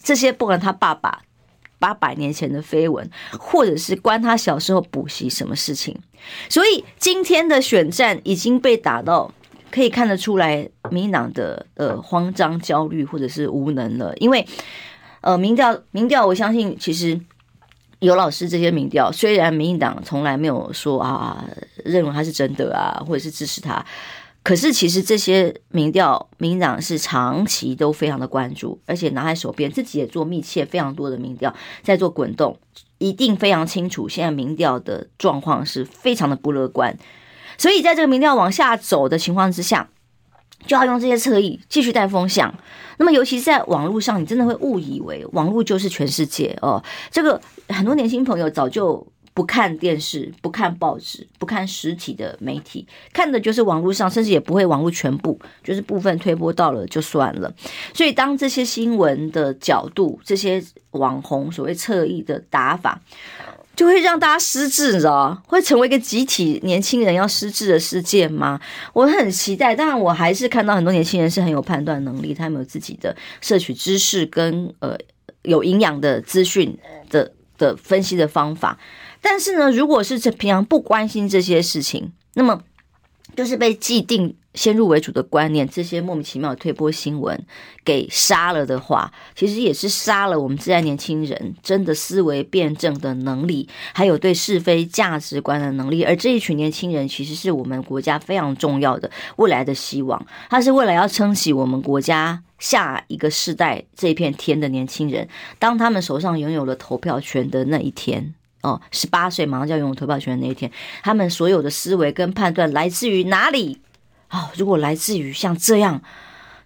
[0.00, 1.22] 这些不管他爸爸
[1.80, 5.96] 八百年前的绯闻，或者是关他小时候补习什么事情？
[6.48, 9.32] 所以今天的选战已经被打到
[9.72, 14.14] 可以看得出来，民进党的呃慌张、焦虑或者是无能了。
[14.18, 14.46] 因为
[15.22, 17.20] 呃民调民调，我相信其实。
[18.00, 21.44] 有老师这些民调，虽然民进党从来没有说啊，
[21.84, 23.84] 认为他是真的啊，或者是支持他，
[24.42, 32.58] 可是其实这些民调，民党是长期都非常的关注，而且拿在手边，自己也做密切非常多的民调，在做滚动，
[32.98, 36.98] 一定非常清楚现在民调的状况是非常的不乐观，
[37.58, 39.88] 所以在这个民调往下走的情况之下。
[40.66, 42.54] 就要用这些侧翼继续带风向，
[42.98, 46.84] 那么尤其是在网络上，你真的会误以为网络就是全世界哦。
[47.10, 49.06] 这个很多年轻朋友早就
[49.40, 57.50] 不看电视、不看报纸、不看实体的媒体，看的就是网络上，甚至也不会网络全部，就是部分推播到了就算了。
[57.94, 63.00] 所以当这些新闻的角度、这些网红所谓侧翼的打法，
[63.74, 68.60] 就会让大家失智，你知道会成为一个集体年轻人要失智的世界吗？
[68.92, 74.98] 我很期待，当然我还是看到很多年轻人是很有判断能力，他们有自己的摄取知识跟呃
[75.44, 76.76] 有营养的资讯
[77.08, 78.78] 的的分析的方法。
[79.20, 82.62] 但是呢，如果是这平常不关心这些事情，那么
[83.36, 84.36] 就是被既定。
[84.52, 87.40] 先入为主的观念，这些莫名其妙的推波新闻
[87.84, 96.02] 给杀了的话，其实也是杀了我们这代年轻人真的思维辩证的能力，还有对是非价值观的能力。
[96.02, 105.28] 而这一群年轻人，其实是我们国家非常重要的未来的希望，他是未来要撑起我们国家下一个世代这片天的年轻人。
[105.60, 110.70] 当他们手上拥有了投票权的那一天，哦，十八岁马上就要拥有投票权的那一天，
[111.02, 113.80] 他们所有的思维跟判断来自于哪里？
[114.30, 116.00] 哦，如果来自于像这样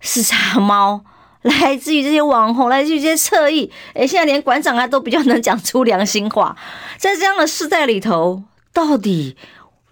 [0.00, 1.04] 四叉猫，
[1.42, 6.56] 来自于这些网红，来自于这些侧翼，诶，现在连馆长啊都比较能讲出良心话。
[6.98, 9.36] 在这样的世代里头，到底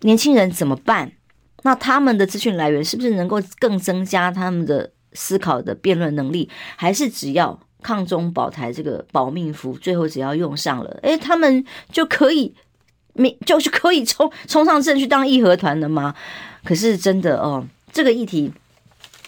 [0.01, 1.13] 年轻人怎么办？
[1.63, 6.51] 那他们的资讯来源是不是能够更增加他们的思考的辩论能力？
[6.77, 12.55] 还是只要抗中保台这个保命符，最后只要用上了，诶，他们就可以，
[13.45, 16.15] 就是可以冲冲上阵去当义和团的吗？
[16.65, 18.53] 可是真的哦，这个议题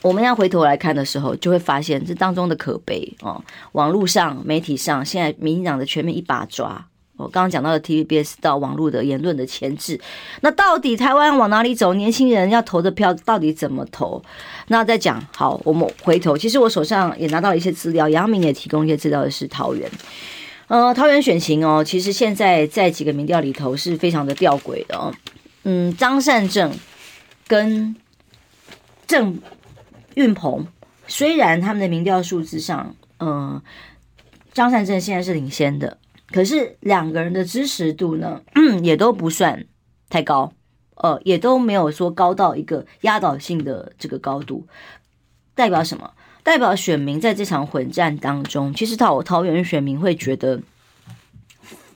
[0.03, 3.43] 我们要回头来看的时候，就会发现这当中的可悲哦。
[3.73, 6.87] 网络上、媒体上，现在民进党的全面一把抓。
[7.17, 10.01] 我刚刚讲到的 TVBS 到网络的言论的钳制，
[10.41, 11.95] 那到底台湾往哪里走？
[11.95, 14.23] 年轻人要投的票到底怎么投？
[14.69, 19.89] 那再讲好，我们回头，其实我手上也拿到了一些资料，杨明也提供一些资料的是桃园。
[20.67, 25.15] 呃，桃园选情哦，其实现在在几个民调里头是非常的吊诡的哦。
[25.63, 26.73] 嗯，张善政
[27.47, 27.95] 跟
[29.07, 29.39] 郑
[30.15, 30.67] 运鹏，
[31.07, 33.61] 虽然他们的民调数字上，嗯、
[34.53, 35.99] 张善政现在是领先的，
[36.35, 38.41] 可是两个人的支持度呢，
[38.83, 39.67] 也都不算
[40.09, 40.53] 太高，
[40.97, 44.67] 呃，也都没有说高到一个压倒性的这个高度，
[45.55, 46.11] 代表什么？
[46.43, 50.61] 代表选民在这场混战当中，其实桃桃园选民会觉得，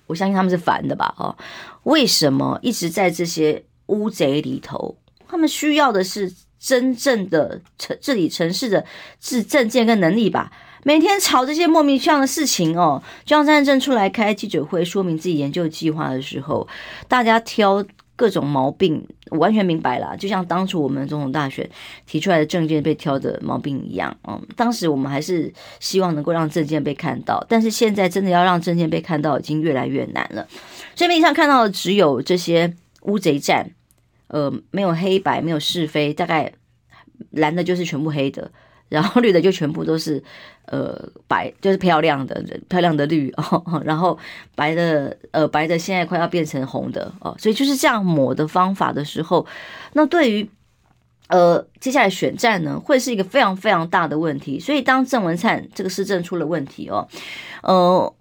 [0.06, 1.12] 我相信他们是烦的吧？
[1.18, 1.36] 哦，
[1.82, 4.96] 为什么一直在这些乌贼里头？
[5.26, 6.32] 他们需要的是。
[6.60, 8.84] 真正的城治理城市的
[9.20, 10.50] 治政见跟能力吧，
[10.88, 13.02] 每天吵这些莫名其妙的事情哦。
[13.26, 16.66] 张善政出来开记者会说明自己研究计划的时候，
[17.06, 17.84] 大家挑
[18.16, 20.16] 各种毛病，我完全明白了。
[20.16, 21.68] 就像当初我们总统大选
[22.06, 30.48] 提出来的政见被挑的毛病一样，嗯，当时我们还是希望能够让政见被看到，但是现在真的要让政见被看到，已经越来越难了。
[30.94, 33.72] 所以媒体上看到的只有这些乌贼战。
[34.28, 36.50] 呃，没有黑白，没有是非，大概
[37.32, 38.50] 蓝的就是全部黑的，
[38.88, 40.22] 然后绿的就全部都是
[40.66, 40.96] 呃
[41.26, 44.18] 白，就是漂亮的漂亮的绿哦，然后
[44.54, 49.46] 白的呃白的现在快要变成红的哦，所以就是这样抹的方法的时候，
[49.92, 50.50] 那对于
[51.28, 54.58] 呃接下来选战呢，会是一个非常非常大的问题。
[54.58, 57.08] 所以当郑文灿这个施政出了问题哦，
[57.62, 58.14] 呃。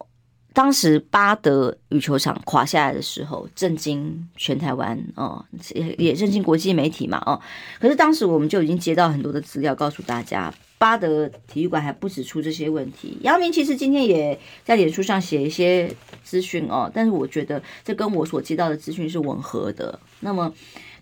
[0.58, 7.40] 当时巴德羽球场垮下来的时候，震惊全台湾哦，也也震惊国际媒体嘛哦。
[7.80, 13.20] 可是当时我们就已经接到很多的资料，告诉大家，巴德体育馆还不止出这些问题。
[13.22, 20.00] 姚明其实今天也在脸书上写一些资讯哦，但是我觉得这跟我所接到的资讯是吻合的。
[20.22, 20.52] 那么，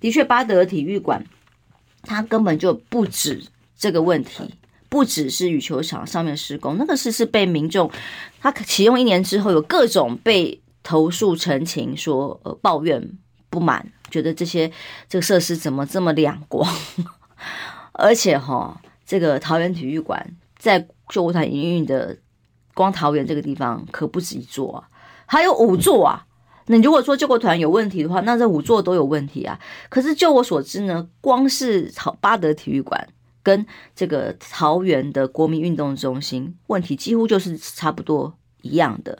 [0.01, 1.25] 的确，巴德体育馆
[2.01, 3.41] 它根本就不止
[3.77, 4.53] 这个问题。
[4.95, 7.91] 不只是羽球场上面施工，那个是是被民众
[8.39, 13.05] 他启用一年之后，有各种被投诉陈情说呃抱怨
[13.49, 14.71] 不满，觉得这些
[15.09, 16.65] 这个设施怎么这么两光，
[17.91, 22.17] 而且哈，这个桃园体育馆在救国团营运的
[22.73, 24.87] 光桃园这个地方可不止一座啊，
[25.25, 26.25] 还有五座啊。
[26.67, 29.59] 那如果说救国团有问题的话，那这五座都有问题啊。
[29.89, 33.09] 可是就我所知呢，光是桃八德体育馆。
[33.45, 39.19] 跟这个桃园的国民运动中心问题几乎就是差不多一样的。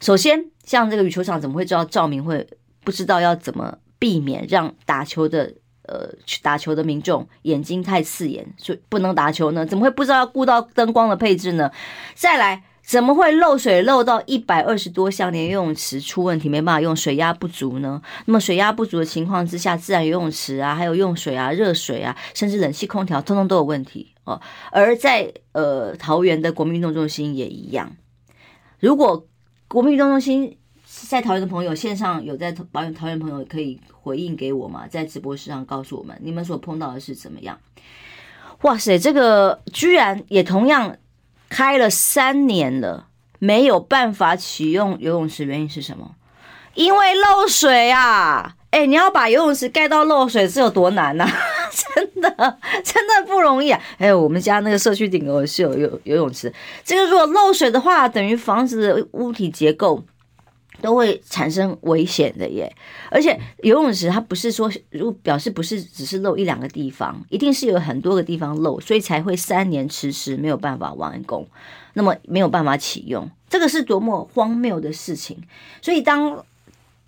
[0.00, 2.46] 首先，像这个羽球场，怎么会知道照明会
[2.84, 5.54] 不知道要怎么避免让打球的
[5.88, 9.64] 呃去打球的民众眼睛太刺眼，所以不能打球呢？
[9.64, 11.70] 怎么会不知道要顾到灯光的配置呢？
[12.14, 12.62] 再来。
[12.84, 18.02] 怎么会漏水漏到一百二十多项，连游泳池出问题，没办法用，水压不足呢？
[18.26, 24.38] 那么水压不足的情况之下，自然游泳池啊，还有用水啊、热水啊，甚至冷气空调，通通都有问题哦。
[24.70, 27.90] 而在呃桃园的国民运动中心也一样。
[28.80, 29.26] 如果
[29.66, 34.86] 国民运动中心在桃园的朋友线上有在保养桃园朋友，可以回应给我吗？
[34.86, 37.58] 在直播室上告诉我们，你们所碰到的是怎么样？
[38.60, 40.98] 哇塞，这个居然也同样。
[41.54, 43.06] 开了三年了，
[43.38, 46.10] 没有办法启用游泳池，原因是什么？
[46.74, 48.56] 因为漏水啊！
[48.70, 51.24] 哎，你要把游泳池盖到漏水是有多难呐？
[51.94, 53.80] 真的，真的不容易啊！
[53.98, 56.52] 哎，我们家那个社区顶楼是有游游泳池，
[56.84, 60.02] 这个如果漏水的话，等于房子的物体结构。
[60.82, 62.70] 都会产生危险的耶，
[63.10, 71.46] 而且游泳池它不是说，如表示不是只是漏一两个地方，一定是有很多个地方漏，所以才会三年迟迟没有办法完工，
[71.94, 75.42] 那么没有办法启用，这个是多么荒谬的事情。
[75.80, 76.44] 所以当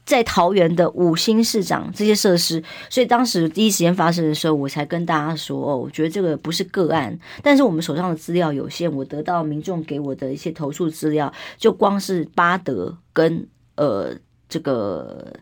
[0.07, 13.47] 在桃园的五星市长这些设施，所以当时第一时间发生的时候，我才跟大家说哦，我觉得这个不是个案，但是我们手上的资料有限，我得到民众给我的一些投诉资料，就光是八德跟。
[13.77, 14.15] 呃，
[14.49, 15.33] 这个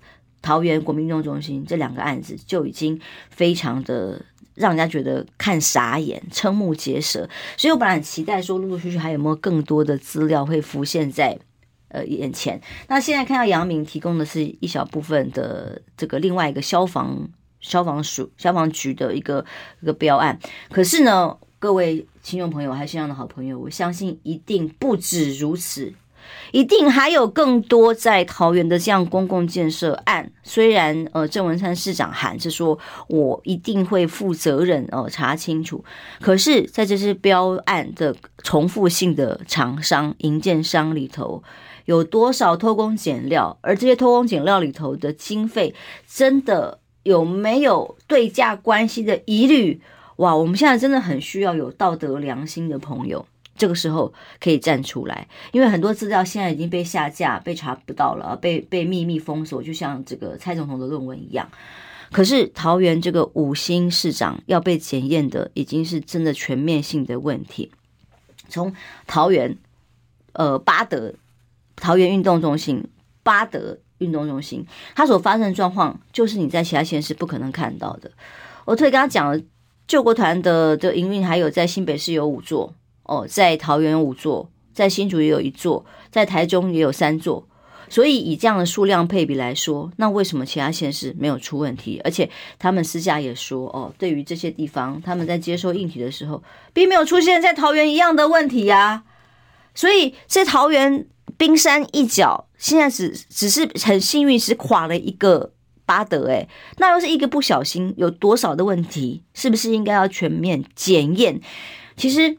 [0.42, 4.20] 桃园国民运动中心这两个案子就已经非常的
[4.55, 11.38] 让人家觉得看傻眼、瞠目结舌，所以我本来很期待说，陆陆续续还有没有更多的资料会浮现在
[11.88, 12.61] 呃眼前。
[12.88, 17.29] 那现在看到杨明提供的是一小部分的这个另外一个消防
[17.61, 19.44] 消防署消防局的一个
[19.81, 20.38] 一个标案，
[20.70, 25.92] 可是呢，各位听众朋友还是这样的好朋友，我相信一定不止如此。
[26.53, 30.31] 一定还有更多在桃园的这样公共建设案。
[30.43, 35.85] 虽然呃郑文山市长喊着说我一定会负责任哦、查清楚，
[36.21, 41.43] 可是在这些标案的重复性的厂商、营建商里头，
[41.87, 43.59] 有多少偷工减料？
[43.63, 45.75] 而这些偷工减料里头的经费，
[46.07, 49.81] 真的有没有对价关系的疑虑？
[50.17, 61.49] 哇，我们现在真的很需要有道德良心的朋友，这个时候可以站出来，因为很多资料现在已经被下架、被查不到了，被被秘密封锁，就像这个蔡总统的论文一样。
[62.11, 67.71] 可是桃园这个五星市长要被检验的，已经是真的全面性的问题。
[68.49, 68.75] 从
[69.07, 69.57] 桃园，
[70.33, 71.14] 呃，八德
[71.77, 72.85] 桃园运动中心、
[73.23, 78.11] 八德运动中心，它所发生的状况，就是你在其他县市不可能看到的。
[78.64, 79.40] 我特意跟他讲了。
[79.87, 82.73] 救国团的的营运还有在新北市有五座
[83.05, 87.47] 哦，在桃园五座，在新竹也有一座，在台中也有三座。
[87.88, 92.01] 所以以这样的数量配比来说，那为什么其他县市没有出问题？
[92.03, 99.05] 而且他们私下也说哦，对于这些地方，他们在接收硬体的时候，并没有出现在桃园一样的问题呀。
[99.75, 105.53] 所以在桃园冰山一角，现在只只是很幸运，是垮了一个。
[105.87, 109.23] 八德哎，那要是一个不小心，有多少的问题？
[109.35, 111.38] 是不是应该要全面检验？
[111.95, 112.38] 其实，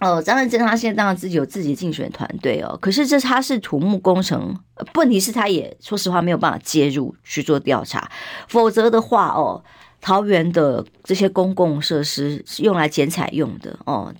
[0.00, 4.54] 哦，张善政他现在当然自己有自己的竞选团队哦，可是这他是土木工程，
[4.94, 8.10] 问题是他也说实话没有办法介入去做调查，
[8.48, 9.62] 否则的话哦，
[10.00, 14.12] 桃园的这些公共设施是用来剪彩用的哦，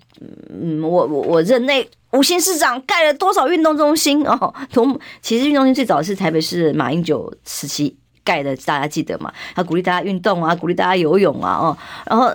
[0.49, 4.55] 嗯，我我我任内五星市长盖了多少运动中心哦？
[4.73, 7.97] 土木其实运动中心最早是台北市马英九时期。
[8.23, 9.31] 盖的大家记得吗？
[9.55, 12.33] 他鼓励大家运动啊，鼓励大家游泳啊，哦，然后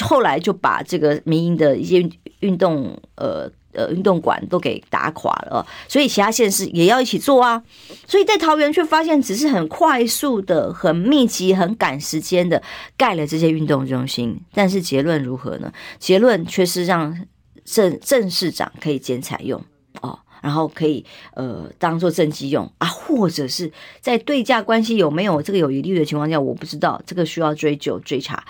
[0.00, 2.08] 后来就把这个民营的一些
[2.40, 7.62] 运动呃呃运动馆都给打垮了，所以其他县市也要一起做啊。
[8.06, 12.62] 所以在桃园却发现只是很快速的、很密集、很赶时间的
[12.96, 15.72] 盖了这些运动中心，但是结论如何呢？
[15.98, 17.26] 结论却是让
[17.64, 19.62] 郑郑市长可以剪彩用
[20.00, 20.18] 哦。
[20.40, 28.44] 然后可以呃当做政绩用啊，或者是在对价关系有没有这个有疑虑的情况下，我不知道这个需要追究追查。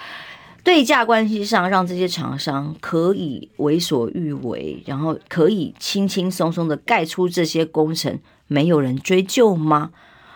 [0.68, 9.90] 对价关系上，让这些厂商可以为所欲为，然后可以轻轻松松的盖出这些工程，没有人追究吗？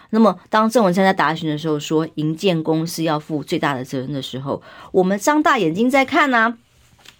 [0.09, 6.57] 那么当郑文灿在答询的时候说营建公司要负最大的责任的时候，我们张大眼睛在看呢、啊，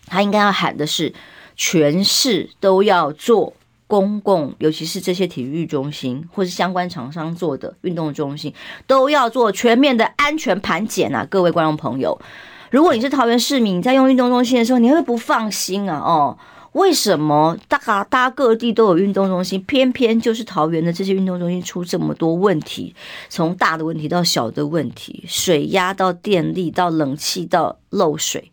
[0.07, 1.13] 他应该要喊的是
[1.55, 3.53] 全市都要做。
[3.87, 8.55] 公共，尤其是这些体育中心或是相关厂商做的运动中心，
[8.87, 11.27] 都要做全面的安全盘检啊！
[11.29, 12.19] 各位观众朋友，
[12.73, 15.99] 如果你是桃园市民，在用运动中心的时候，你会不放心啊？
[15.99, 16.39] 哦，
[16.73, 22.95] 为什么大大各地都有运动中心，偏偏就是桃园的这些运动中心出这么多问题？
[23.29, 28.51] 从大的问题到小的问题，水压到电力到冷气到漏水。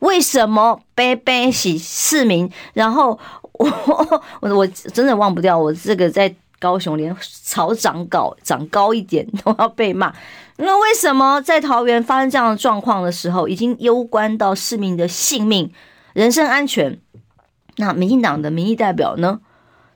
[0.00, 2.50] 为什么杯杯洗市民？
[2.74, 3.16] 然后
[3.52, 3.70] 我
[4.42, 10.14] 我我真的忘不掉，我这个在高雄连草长高长高一点都要被骂。
[10.56, 15.70] 那为什么在桃园发生这样的状况的时候，已经攸关到市民的性命、
[16.14, 16.98] 人身安全？
[17.76, 19.40] 那民进党的民意代表呢？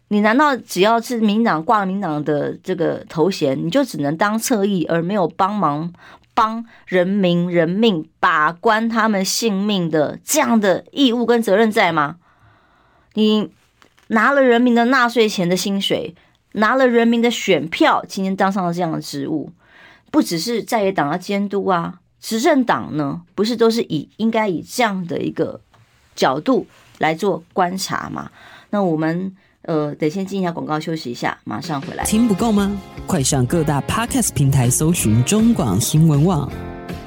[0.09, 5.93] 你难道只要是民进党挂了民进党的这个头衔，你就只能当侧翼，而没有帮忙？
[6.33, 12.17] 帮人民人命把关他们性命的这样的义务跟责任在吗？
[13.15, 13.51] 你
[14.07, 16.15] 拿了人民的纳税钱的薪水，
[16.53, 19.51] 拿了人民的选票，今天当上了这样的职务，
[20.11, 25.61] 不只是在野党要监督啊，执政党呢，不是都是以应该以这样的一个
[26.15, 26.67] 角度
[26.99, 28.31] 来做观察嘛？
[28.71, 29.35] 那我们。
[29.65, 32.03] 呃，得先进一下广告，休息一下，马上回来。
[32.05, 32.81] 听不够吗？
[33.07, 36.51] 快上各大 Podcast 平台搜寻中广新闻网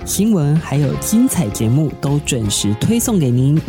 [0.06, 3.60] 新闻，还有精彩节目都准时推送给您，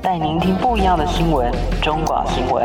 [0.00, 1.52] 带您听不一样的新闻。
[1.82, 2.64] 中广新闻，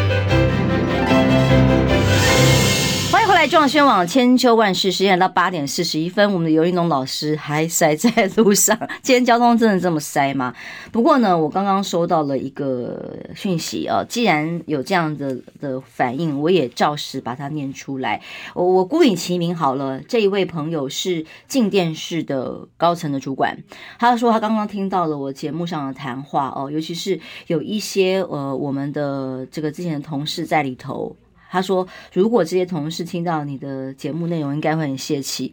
[3.41, 8.77] 在中广新闻网千秋万世，时间来到八点四十一分，我们的游盈隆老师还塞在路上。
[9.01, 10.53] 今天交通真的这么塞吗？
[10.91, 18.21] 不过呢，我刚刚收到了一个讯息啊，既然有这样的的反应，我也照实把它念出来。
[18.53, 23.57] 我我孤影其名好了，这一位朋友是静电视的高层的主管，
[23.97, 31.15] 他说他刚刚听到了我节目上的谈话哦，尤其是有一些呃我们的这个之前的同事在里头。
[31.51, 35.51] 他说，如果这些同事听到你的节目内容，应该会很泄气。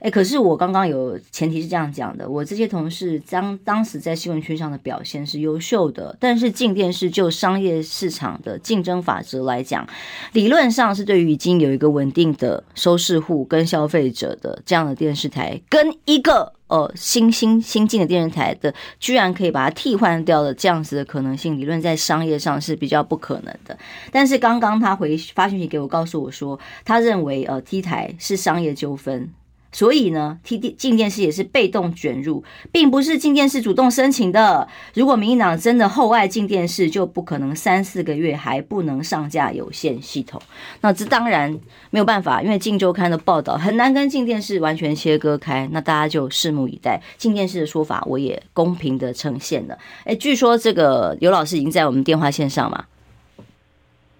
[0.00, 9.86] 哎，可是我刚刚有前提是这样讲的，我这些同事当当时在新闻圈上的表现是优秀的，但是进电视就商业市场的竞争法则来讲，
[10.32, 23.78] 理论上是对于已经有一个稳定的收视户跟消费者的这样的电视台，跟一个呃新新新进的电视台的，居然可以把它替换掉的这样子的可能性，理论在商业上是比较不可能的。
[24.10, 29.28] 但是刚刚他回发讯息给我，告诉我说，他认为呃 T 台是商业纠纷。
[29.72, 32.42] 所以呢，T D 镜电视也是被动卷入，
[32.72, 34.66] 并不是静电视主动申请的。
[34.94, 40.42] 如果民进党真的厚爱镜电视，就不可能三四个月还不能上架有线系统。
[40.80, 41.56] 那这当然
[41.90, 45.68] 没有办法，因为《镜周刊》的报道很难跟镜电视完全切割开。
[45.70, 47.00] 那大家就拭目以待。
[47.16, 49.78] 镜电视的说法，我也公平的呈现了。
[50.04, 52.86] 哎，据说这个刘老师已经在我们电话线上嘛？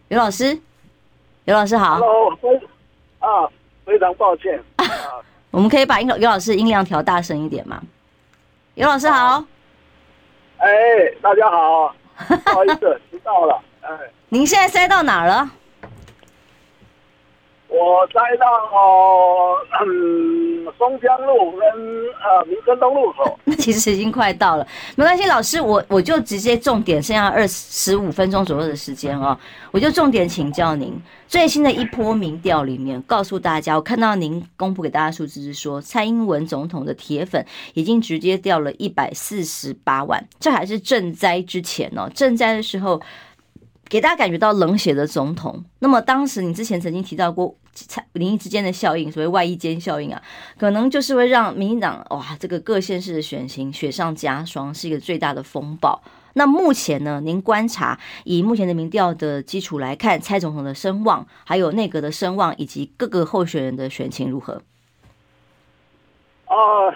[0.07, 0.59] 刘老师，
[1.45, 1.97] 刘老师好。
[1.97, 2.31] Hello，
[3.19, 3.51] 啊，
[3.85, 4.63] 非常抱歉。
[5.51, 7.81] 我们可以把音刘老师音量调大声一点吗？
[8.75, 9.45] 尤老师好，
[10.59, 10.69] 哎，
[11.21, 11.95] 大家好，
[12.27, 13.91] 不好意思，迟到了，哎，
[14.29, 15.51] 您现在塞到哪儿了？
[17.71, 18.47] 我塞到
[19.85, 21.61] 嗯松江路跟
[22.21, 24.67] 呃民生东路口，那 其实已经快到了，
[24.97, 29.39] 没关系，老师，我我就直接重点，剩下二十五分钟左右的时间哦，
[29.71, 30.93] 我就重点请教您，
[31.29, 37.45] 最新的一波民调里面，告诉大家，我看到您公布给大家数字是说，蔡英文总统的铁粉
[37.75, 43.01] 已经直接掉了一百四十八万，这还是赈灾之前哦，赈灾的时候。
[43.91, 45.65] 给大家感觉到冷血的总统。
[45.81, 47.57] 那么当时你之前曾经提到过，
[48.13, 50.23] 民意之间的效应，所谓外衣间效应啊，
[50.57, 56.01] 可能就是会让民进党哇，这个各县市的选情雪上加霜，是一个最大的风暴。
[56.35, 64.63] 那目前呢，您观察以目前的民调的基础来看，蔡总统的声望，还有内阁的声望，以及各个候选人的选情如何？
[66.45, 66.95] 啊、呃，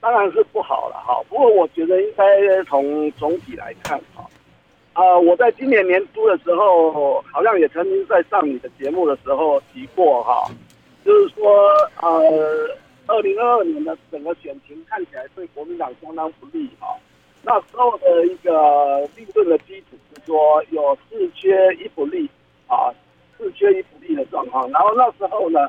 [0.00, 1.22] 当然是不好了哈。
[1.28, 2.24] 不过我觉得应该
[2.64, 4.24] 从总体来看哈。
[5.00, 10.46] 呃，我在今年年初的时候，好像也曾经在上你的节目的时候提过哈，
[11.02, 11.50] 就是说，
[12.02, 12.68] 呃，
[13.06, 16.94] 二零二二年的整个选情看起来对国民党相当不利哈。
[17.42, 22.28] 那时候的一个立论的基础是说，有四缺一不利
[22.66, 22.92] 啊，
[23.38, 24.70] 四缺一不利的状况。
[24.70, 25.66] 然后那时候呢，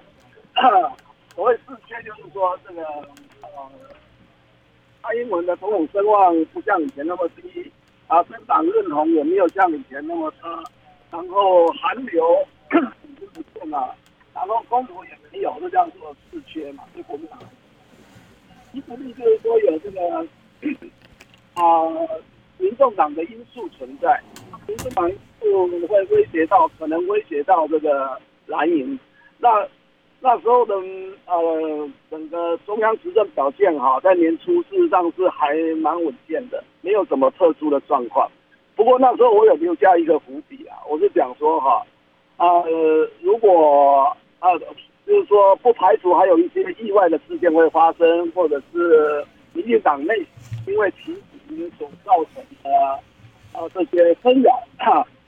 [1.33, 2.83] 所谓四缺就是说，这个
[3.43, 3.71] 呃，
[5.01, 7.71] 蔡英文的总统声望不像以前那么低。
[8.11, 10.61] 啊，政党认同也没有像以前那么差，
[11.09, 13.95] 然后韩流已经不见了，
[14.33, 17.39] 然后公投也没有，这叫做四缺嘛，对国民党。
[18.73, 20.27] 一不利就是说有这个
[21.53, 21.63] 啊，
[22.57, 24.21] 民众党的因素存在，
[24.67, 28.99] 民众党因素会威胁到，可能威胁到这个蓝营，
[29.37, 29.65] 那。
[30.23, 30.75] 那时候的
[31.25, 38.29] 呃，整个中央执政表现哈，在年初事实上是还蛮稳健的，没有什么特殊的状况。
[38.75, 41.83] 不过那时候我有留下一个伏笔啊，我是讲说哈，
[42.37, 42.63] 呃，
[43.21, 44.59] 如果呃，
[45.07, 50.13] 就是说不排除还有一些意外的事件会发生，或者是民进党内
[50.67, 51.15] 因为提
[51.47, 52.69] 名所造成的
[53.53, 54.63] 呃这些纷扰，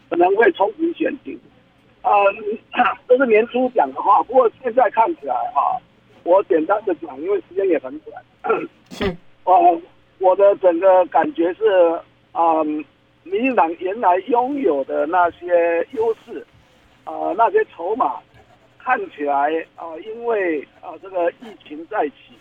[0.07, 1.39] 可能会冲击选情。
[2.03, 2.11] 呃，
[3.07, 5.79] 这是年初讲的话，不过现在看起来哈，
[6.23, 8.21] 我简单的讲，因为时间也很短。
[8.91, 9.05] 是，
[9.45, 9.81] 呃，
[10.19, 11.63] 我的整个感觉是，
[12.33, 12.65] 嗯，
[13.23, 16.45] 民进党原来拥有的那些优势，
[17.05, 18.15] 呃，那些筹码，
[18.77, 19.33] 看起来
[19.77, 22.35] 啊、呃，因为啊、呃、这个疫情再起，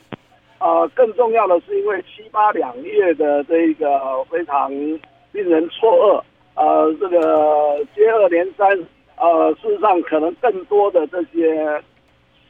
[0.58, 4.68] 呃，更重要的是因为七八两月的这个非常
[5.30, 6.24] 令人错
[6.56, 8.76] 愕，呃，这个接二连三。
[9.22, 11.80] 呃，事实上，可能更多的这些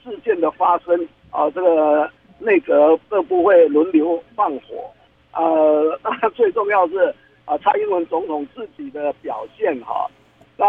[0.02, 0.98] 事件的发生，
[1.30, 4.90] 啊、呃，这个内阁各部会轮流放火，
[5.34, 7.14] 呃，那最重要是
[7.44, 10.10] 啊、蔡英文总统自己的表现哈，
[10.56, 10.66] 那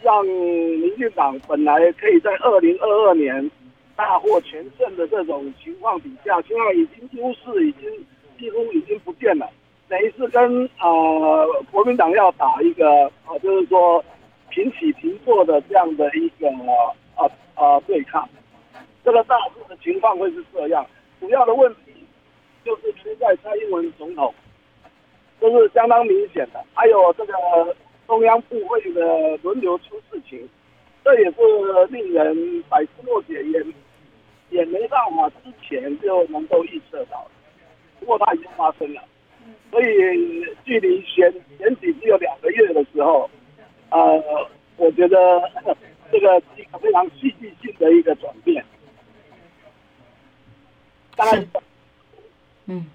[0.00, 3.50] 让民进党本来可以在二零二二年
[3.96, 7.90] 大获全胜的这种情况底下，现在已经优势已经
[8.38, 9.50] 几乎已经不见了，
[9.88, 14.04] 等于是跟、呃、国民党要打一个啊、呃，就是说。
[14.56, 16.48] 平起平坐的这样的一个
[17.14, 18.26] 啊啊对抗，
[19.04, 20.86] 这个大致的情况会是这样。
[21.20, 21.92] 主要的问题
[22.64, 24.34] 就是出在蔡英文总统，
[25.38, 26.64] 这是相当明显的。
[26.72, 27.34] 还有这个
[28.06, 30.48] 中央部会的轮流出事情，
[31.04, 31.36] 这也是
[31.90, 33.62] 令人百思莫解，也
[34.48, 37.30] 也没办法之前就能够预测到。
[38.00, 39.02] 不过它已经发生了，
[39.70, 43.28] 所以距离选选举只有两个月的时候。
[43.96, 45.16] 呃，我觉得
[46.12, 48.64] 这个是一个非常戏剧性的一个转变。
[51.16, 51.46] 当然，
[52.66, 52.86] 嗯。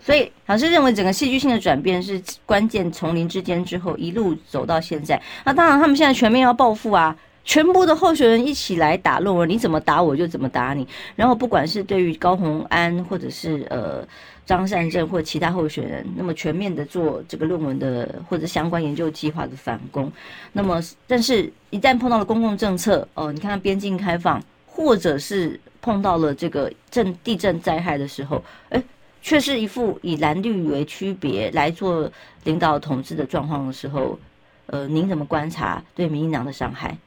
[0.00, 2.90] 所以老师认为，整个戏剧性的转变是关键。
[2.90, 10.84] 丛林之间之后一路走到现在，那当然他们现在全面要报复啊，全部的候选人一起来打论文，你怎么打我就怎么打你。
[11.14, 14.04] 然后不管是对于高红安或者是呃
[14.44, 20.10] 张善政或其他候选人，那么全面的做这个论文的或者相关研究计划的反攻。
[20.52, 28.82] 那么，但是一旦碰到了公共政策，哦、你看看边境开放，或者是碰到了这个震地震灾害的时候，哎。
[29.24, 32.10] 却是一副以蓝绿为区别来做
[32.42, 34.18] 领导统治的状况的时候，
[34.66, 36.98] 呃，您怎么观察对民进党的伤害？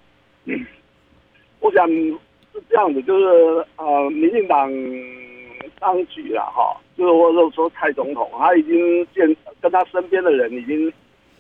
[1.60, 3.26] 我想是这样子，就是
[3.76, 4.72] 呃，民进党
[5.80, 10.92] 当局啊，哈，就是或者说蔡总统，他已经见跟他身边的人已经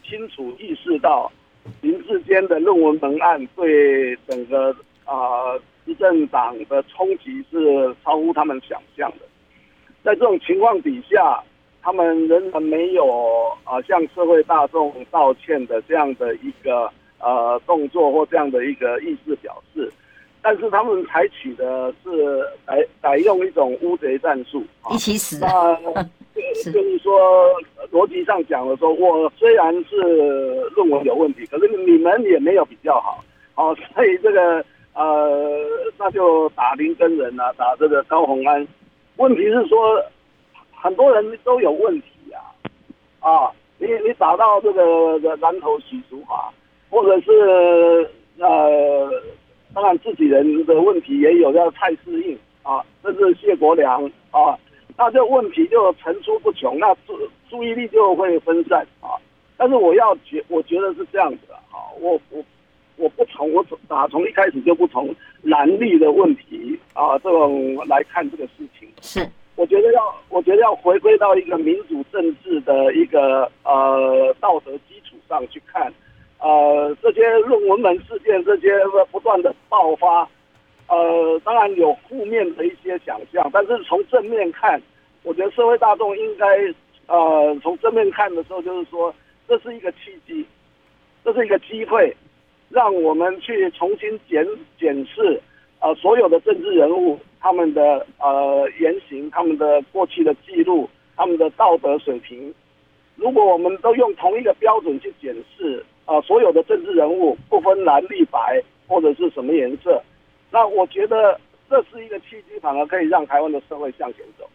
[0.03, 1.31] 清楚意识到
[1.81, 4.75] 林智坚的论文文案对整个
[5.05, 9.25] 啊执政党的冲击是超乎他们想象的。
[10.03, 11.41] 在这种情况底下，
[11.81, 19.91] 他们仍然没有啊向社会大众道歉的这样的一个呃动作或这样的一个意思表示，
[20.45, 25.39] 但是他们采取的是改改用一种乌贼战术，一起死。
[25.41, 25.75] 那
[26.71, 27.19] 就是说
[27.91, 29.95] 逻辑上讲的说，我虽然是
[30.75, 33.23] 论文有问题，可是你们也没有比较好，
[33.55, 35.49] 好，所以这个呃
[35.97, 38.67] 那就打林根人啊，打这个高洪安。
[39.15, 39.99] 问题是说，
[40.71, 42.53] 很多人都有问题啊，
[43.19, 46.53] 啊，你你打到这个南投许淑华，
[46.91, 49.09] 或者是呃，
[49.75, 54.01] 当然自己人的问题也有，叫蔡适应啊，这是谢国良
[54.31, 54.57] 啊，
[54.97, 57.19] 那这问题就层出不穷，那注
[57.49, 59.19] 注意力就会分散啊。
[59.57, 62.41] 但是我要觉，我觉得是这样子的啊，我我
[62.95, 68.87] 我不从我打从一开始就不从蓝绿的问题啊这种来看这个事情。
[69.01, 75.91] 是，我觉得要，我觉得要回归到一个民主政治的一个呃道德基础上去看，
[76.45, 78.69] 呃，这些论文门事件，这些
[79.11, 80.29] 不断的爆发，
[80.87, 84.79] 呃，当然有负面的一些想象，但是从正面看，
[85.23, 86.45] 我觉得社会大众应该
[87.07, 89.11] 呃从正面看的时候，就是说
[89.47, 90.45] 这是一个契机，
[91.23, 92.15] 这是一个机会，
[92.69, 94.47] 让我们去重新检
[94.79, 95.41] 检视
[95.79, 97.19] 呃所有的政治人物。
[97.41, 102.53] 他们的呃言行，他们的过去的记录，他们的道德水平，
[103.15, 110.01] 如果我们都用同一个标准去检视啊、呃，所有的政治人物不分蓝绿白或者是什么颜色，
[110.51, 111.39] 那我觉得
[111.69, 114.47] 这是一个契机，反而可以让台湾的社会向前走。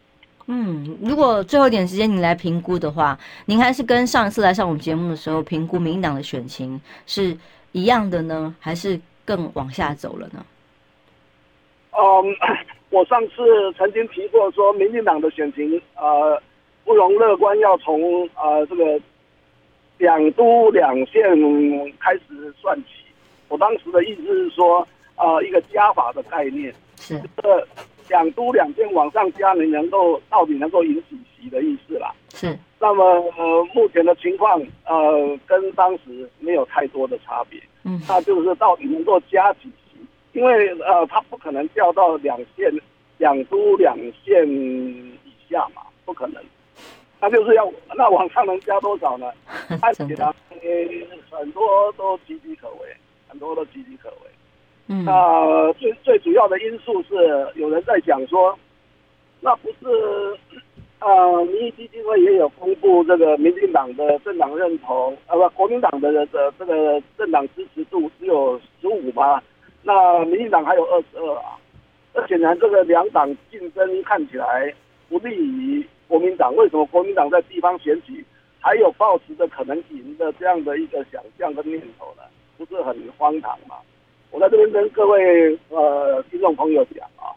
[0.46, 7.36] 嗯，如果最后一点时间你来评估的话，您还是跟上一次来上我们节目的时候评估民进党的选情是
[7.72, 10.44] 一样的呢，还是更往下走了呢？
[11.92, 12.36] 嗯。
[12.90, 16.42] 我上次曾经提过，说民进党的选情呃
[16.84, 19.01] 不容乐观，要从呃这个
[20.01, 21.22] 两都两县
[22.01, 23.05] 开始算起。
[23.48, 24.86] 我当时的意思是说，
[25.16, 27.68] 呃一个加法的概念，是这个
[28.09, 32.12] 两都两县往上加，你能够到底能够赢几席的意思啦。
[32.34, 32.59] 是。
[32.78, 33.05] 那么
[33.36, 37.61] 呃目前的情况呃跟当时没有太多的差别。
[37.84, 38.01] 嗯。
[38.09, 39.70] 那就是到底能够加几？
[40.32, 42.72] 因为呃，他不可能掉到两县、
[43.18, 46.40] 两都两县以下嘛，不可能。
[47.20, 49.30] 那就是要 那往上能加多少呢？
[49.80, 50.32] 看起来
[51.30, 52.96] 很多都岌岌可危，
[53.28, 54.30] 很多都岌岌可危。
[54.88, 55.04] 嗯。
[55.04, 57.14] 那最最主要的因素是
[57.54, 58.58] 有人在讲说，
[59.40, 60.38] 那不是
[61.00, 69.42] 呃，民意基金会也有公布这个民进党的政党认同，呃不，国民党的的这个政党支持度只有十五吗？
[69.82, 71.56] 那民进党还有二十二啊，
[72.12, 74.74] 那显然这个两党竞争看起来
[75.08, 76.52] 不利于国民党。
[76.56, 78.24] 为什么国民党在地方选举
[78.58, 82.22] 还有抱持着可能赢的这样的一个想象跟念头呢？
[82.58, 83.76] 不是很荒唐吗？
[84.32, 87.30] 我在这边跟各位呃听众朋友讲啊，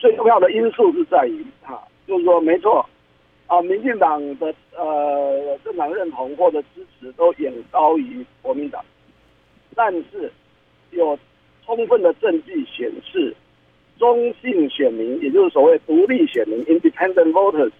[0.00, 2.84] 最重要的因素是在于啊，就是说没错
[3.46, 8.84] 啊，民进党的呃政党认同或者支持都远高于国民党，
[9.74, 10.32] 但是
[10.90, 11.16] 有。
[11.66, 13.34] 充分的证据显示，
[13.98, 17.72] 中性选民，也就是所谓独立选民 （independent voters），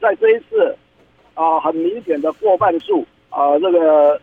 [0.00, 0.74] 在这一次
[1.34, 4.20] 啊、呃，很明显的过半数啊、呃，这个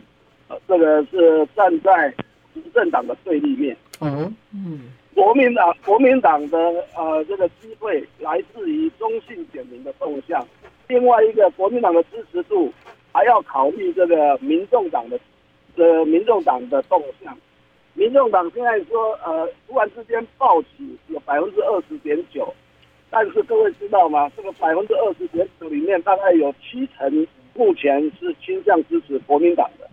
[0.48, 2.10] 呃，这个是站在
[2.54, 3.76] 执政党的对立面。
[4.02, 6.58] 嗯嗯，国民党国民党的
[6.96, 10.46] 呃这个机会来自于中性选民的动向，
[10.88, 12.72] 另外一个国民党的支持度
[13.14, 15.20] 还要考虑这个民众党的
[15.76, 17.38] 呃民众党的动向。
[17.94, 22.54] 民众党现在说，呃，突然之间暴起有百分之二十点九，
[23.10, 24.30] 但是各位知道吗？
[24.36, 29.90] 这个百分之二十点九里面，大概有七成目前是倾向支持国民党的，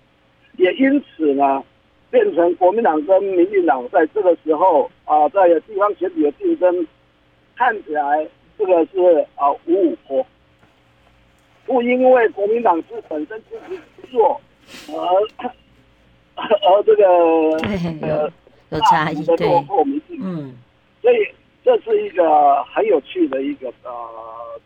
[0.56, 1.62] 也因此呢，
[2.10, 6.86] 变成国民党跟民进党在这个时候啊、呃，在地方选举的竞争，
[7.56, 8.26] 看起来
[8.58, 8.98] 这个是
[9.36, 10.26] 啊、呃、五五波，
[11.66, 14.40] 不因为国民党是本身支持不弱
[14.88, 15.50] 而。
[16.34, 17.04] 而这个
[18.08, 18.30] 有
[18.70, 19.46] 有差异，对，
[20.18, 20.56] 嗯，
[21.02, 21.16] 所以
[21.64, 23.92] 这是一个很有趣的一个呃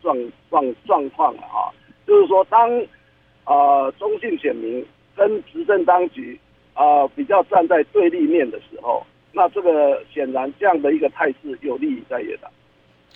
[0.01, 0.17] 状
[0.49, 1.69] 状状况啊，
[2.07, 2.69] 就是说当
[3.45, 4.85] 呃中性选民
[5.15, 6.39] 跟执政当局
[6.75, 12.51] 呃比较站在对立面的时候，那这个显然这样的一个态势有利于在野党。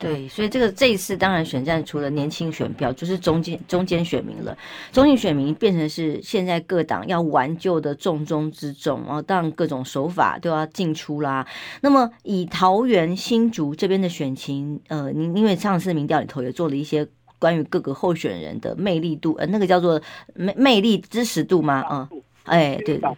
[0.01, 4.57] 对，所以这个这一次当然选战除了年轻选票，就是中间中间选民了。
[4.91, 11.45] 中间选民变成是现在各党要挽救的重中之重，然后当然各种手法都要进出啦。
[11.81, 20.01] 那么以桃园新竹这边的选情，呃，您因为上次民调里头也做了一些关于各个候选人的魅力度，呃，那个叫做
[20.33, 21.85] 魅魅力支持度吗？
[21.91, 23.15] 嗯，哎，对对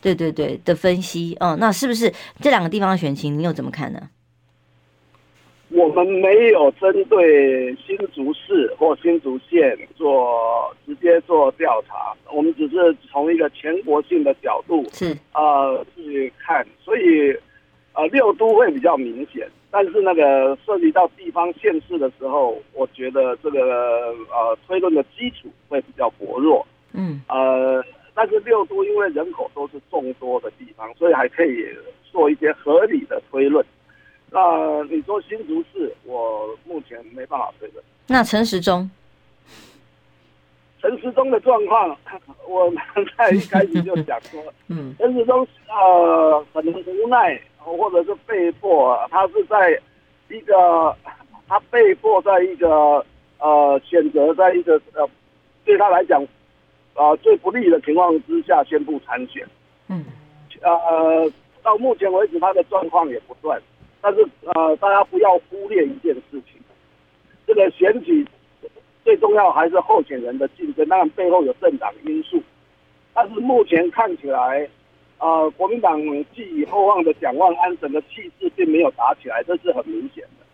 [0.00, 4.00] 对对对的分析，嗯，那是不是这两个地方的选情，你又怎么看呢？
[5.74, 15.16] 我们没有针对新竹市或新竹县做直接做调查，我们只是从一个全国性的角度是。
[15.32, 17.34] 呃去看，所以
[17.94, 27.22] 呃六都会比较明显，但是那个涉及到地方县市的时候，我觉得这个呃推论的基础会比较薄弱，嗯。
[27.28, 27.82] 呃，
[28.14, 31.64] 但是六都因为人口都是众多的地方，所以还可以
[32.10, 33.64] 做一些合理的推论。
[34.34, 37.84] 那你说新竹市，我目前没办法推论。
[38.06, 38.90] 那陈时中，
[40.80, 41.94] 陈时中的状况，
[42.48, 42.82] 我们
[43.18, 49.78] 在一开始就讲说， 嗯，陈时中呃很无奈，或者是被迫，他是在
[50.30, 50.96] 一个
[51.46, 53.04] 他被迫在一个
[53.38, 55.06] 呃选择在一个呃
[55.62, 56.22] 对他来讲
[56.94, 59.46] 啊、呃、最不利的情况之下宣布参选。
[59.88, 60.06] 嗯，
[60.62, 61.30] 呃，
[61.62, 63.60] 到目前为止他的状况也不断。
[64.02, 66.60] 但是呃，大家不要忽略一件事情，
[67.46, 68.26] 这个选举
[69.04, 72.42] 最重要还是候选人的竞争，当然背后有政党因素。
[73.14, 74.68] 但是目前看起来，
[75.18, 76.00] 呃，国民党
[76.34, 80.44] 寄予厚望的蒋万安整个气势并没有打起来，这是很明显的。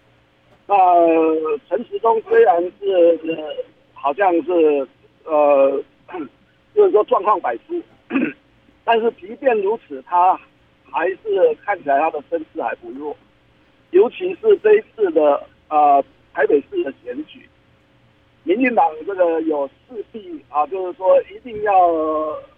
[0.67, 4.87] 那陈时中虽然是呃好像是
[5.25, 5.83] 呃，
[6.75, 7.81] 就是说状况百出，
[8.85, 10.39] 但是即便如此，他
[10.91, 13.17] 还是看起来他的声势还不弱。
[13.91, 17.49] 尤其是这一次的呃台北市的选举，
[18.45, 21.73] 民进党这个有势必啊，就是说一定要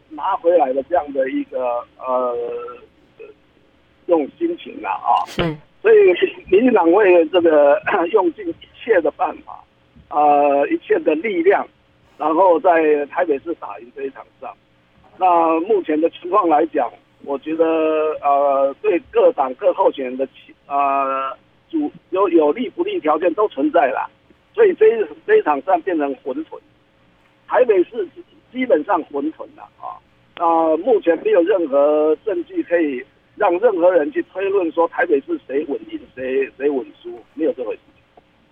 [0.09, 2.37] 拿回来的这样的一个呃
[4.07, 5.22] 这种心情了啊。
[5.39, 5.57] 嗯。
[5.81, 5.97] 所以
[6.51, 7.81] 民进党会这个
[8.12, 8.55] 用尽一
[8.85, 9.62] 切的办法，
[10.09, 11.66] 呃一切的力量，
[12.18, 14.53] 然后在台北市打赢这一场仗。
[15.16, 16.91] 那目前的情况来讲。
[17.25, 17.64] 我觉得
[18.23, 20.29] 呃，对各党各候选人的
[20.66, 21.37] 呃
[21.71, 24.11] 主有有利不利条件都存在了，
[24.55, 26.59] 所以这一这一场战变成混沌，
[27.47, 28.09] 台北市
[28.53, 29.95] 基本上混沌了啊。
[30.35, 33.05] 啊、目前没有任何证据可以
[33.37, 37.81] 让任何人去推论说台北市谁稳赢谁谁稳输，没有这回事。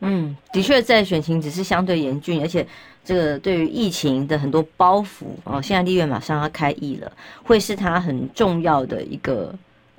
[0.01, 2.65] 嗯，的确，在选情只是相对严峻，而且
[3.09, 7.11] 这个对于疫情的很多包袱哦，现在立院马上要开议了，
[7.43, 9.51] 会是他很重要的一个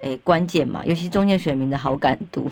[0.01, 2.47] 诶关键嘛，尤其中间选民的好感度，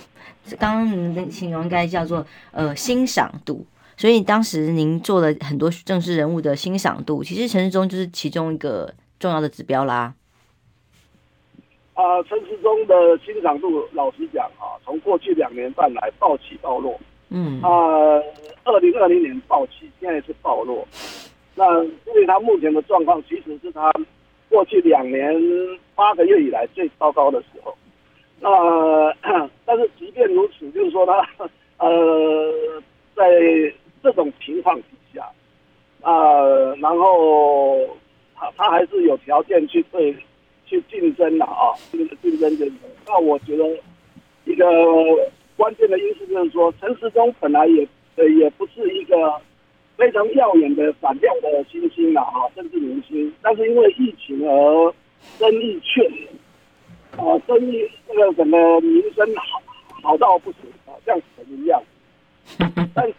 [0.58, 3.64] 刚刚您形容应该叫做呃欣赏度，
[3.96, 10.16] 所以当时您做了很多政治人物的欣赏度，其实陈时中就是其中一个重要的指标啦。
[11.94, 17.00] 啊、呃，陈时中的欣赏度，老实讲啊，从过去两年半来暴起暴落。
[17.30, 17.70] 嗯啊，
[18.64, 20.88] 二零二零年暴起，现在是暴落。
[21.56, 23.92] 那因为他目前的状况，其实是他
[24.48, 25.34] 过去两年
[25.94, 27.76] 八个月以来最糟糕的时候。
[28.40, 28.50] 那
[29.66, 31.28] 但是即便如此，就是说他
[31.80, 32.54] 呃，
[33.16, 33.30] 在
[34.02, 35.30] 这种情况底下，
[36.02, 36.46] 啊、
[36.80, 37.78] 然后
[38.36, 40.16] 他他还是有条件去对
[40.66, 42.72] 去竞争的啊，竞争竞争。
[43.06, 43.66] 那我觉得
[44.46, 44.66] 一个。
[45.58, 47.86] 关键的因素就是说，陈时中本来也
[48.16, 49.16] 呃也不是一个
[49.98, 53.34] 非常耀眼的闪亮的星星了啊，政治明星。
[53.42, 54.94] 但是因为疫情而
[55.40, 56.28] 生意确实
[57.18, 59.62] 啊，生意这个什么名声好
[60.04, 61.82] 好到不行啊，像神一样。
[62.94, 63.16] 但是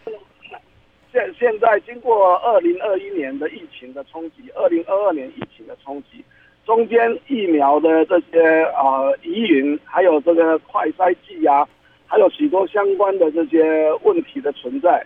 [1.11, 6.23] 现现在经过二零二一年的疫情的冲击，二零二二年疫情的冲击，
[6.65, 8.39] 中间疫苗的这些
[8.73, 11.67] 呃疑云，还有这个快筛剂啊，
[12.09, 13.63] 还有许多相关的这些
[14.03, 15.01] 问题的存在。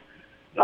[0.56, 0.64] 那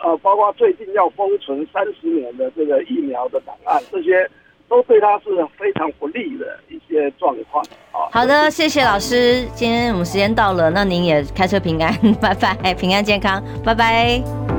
[0.00, 4.28] 呃，包括最近要封存三十年的这个疫苗的档案，这些
[4.68, 5.24] 都对他是
[5.56, 8.06] 非常不利的一些状况啊。
[8.12, 14.57] 好的，谢谢老师，今天我们时间到了，那您也开车平安， 拜拜，平安健康，拜拜。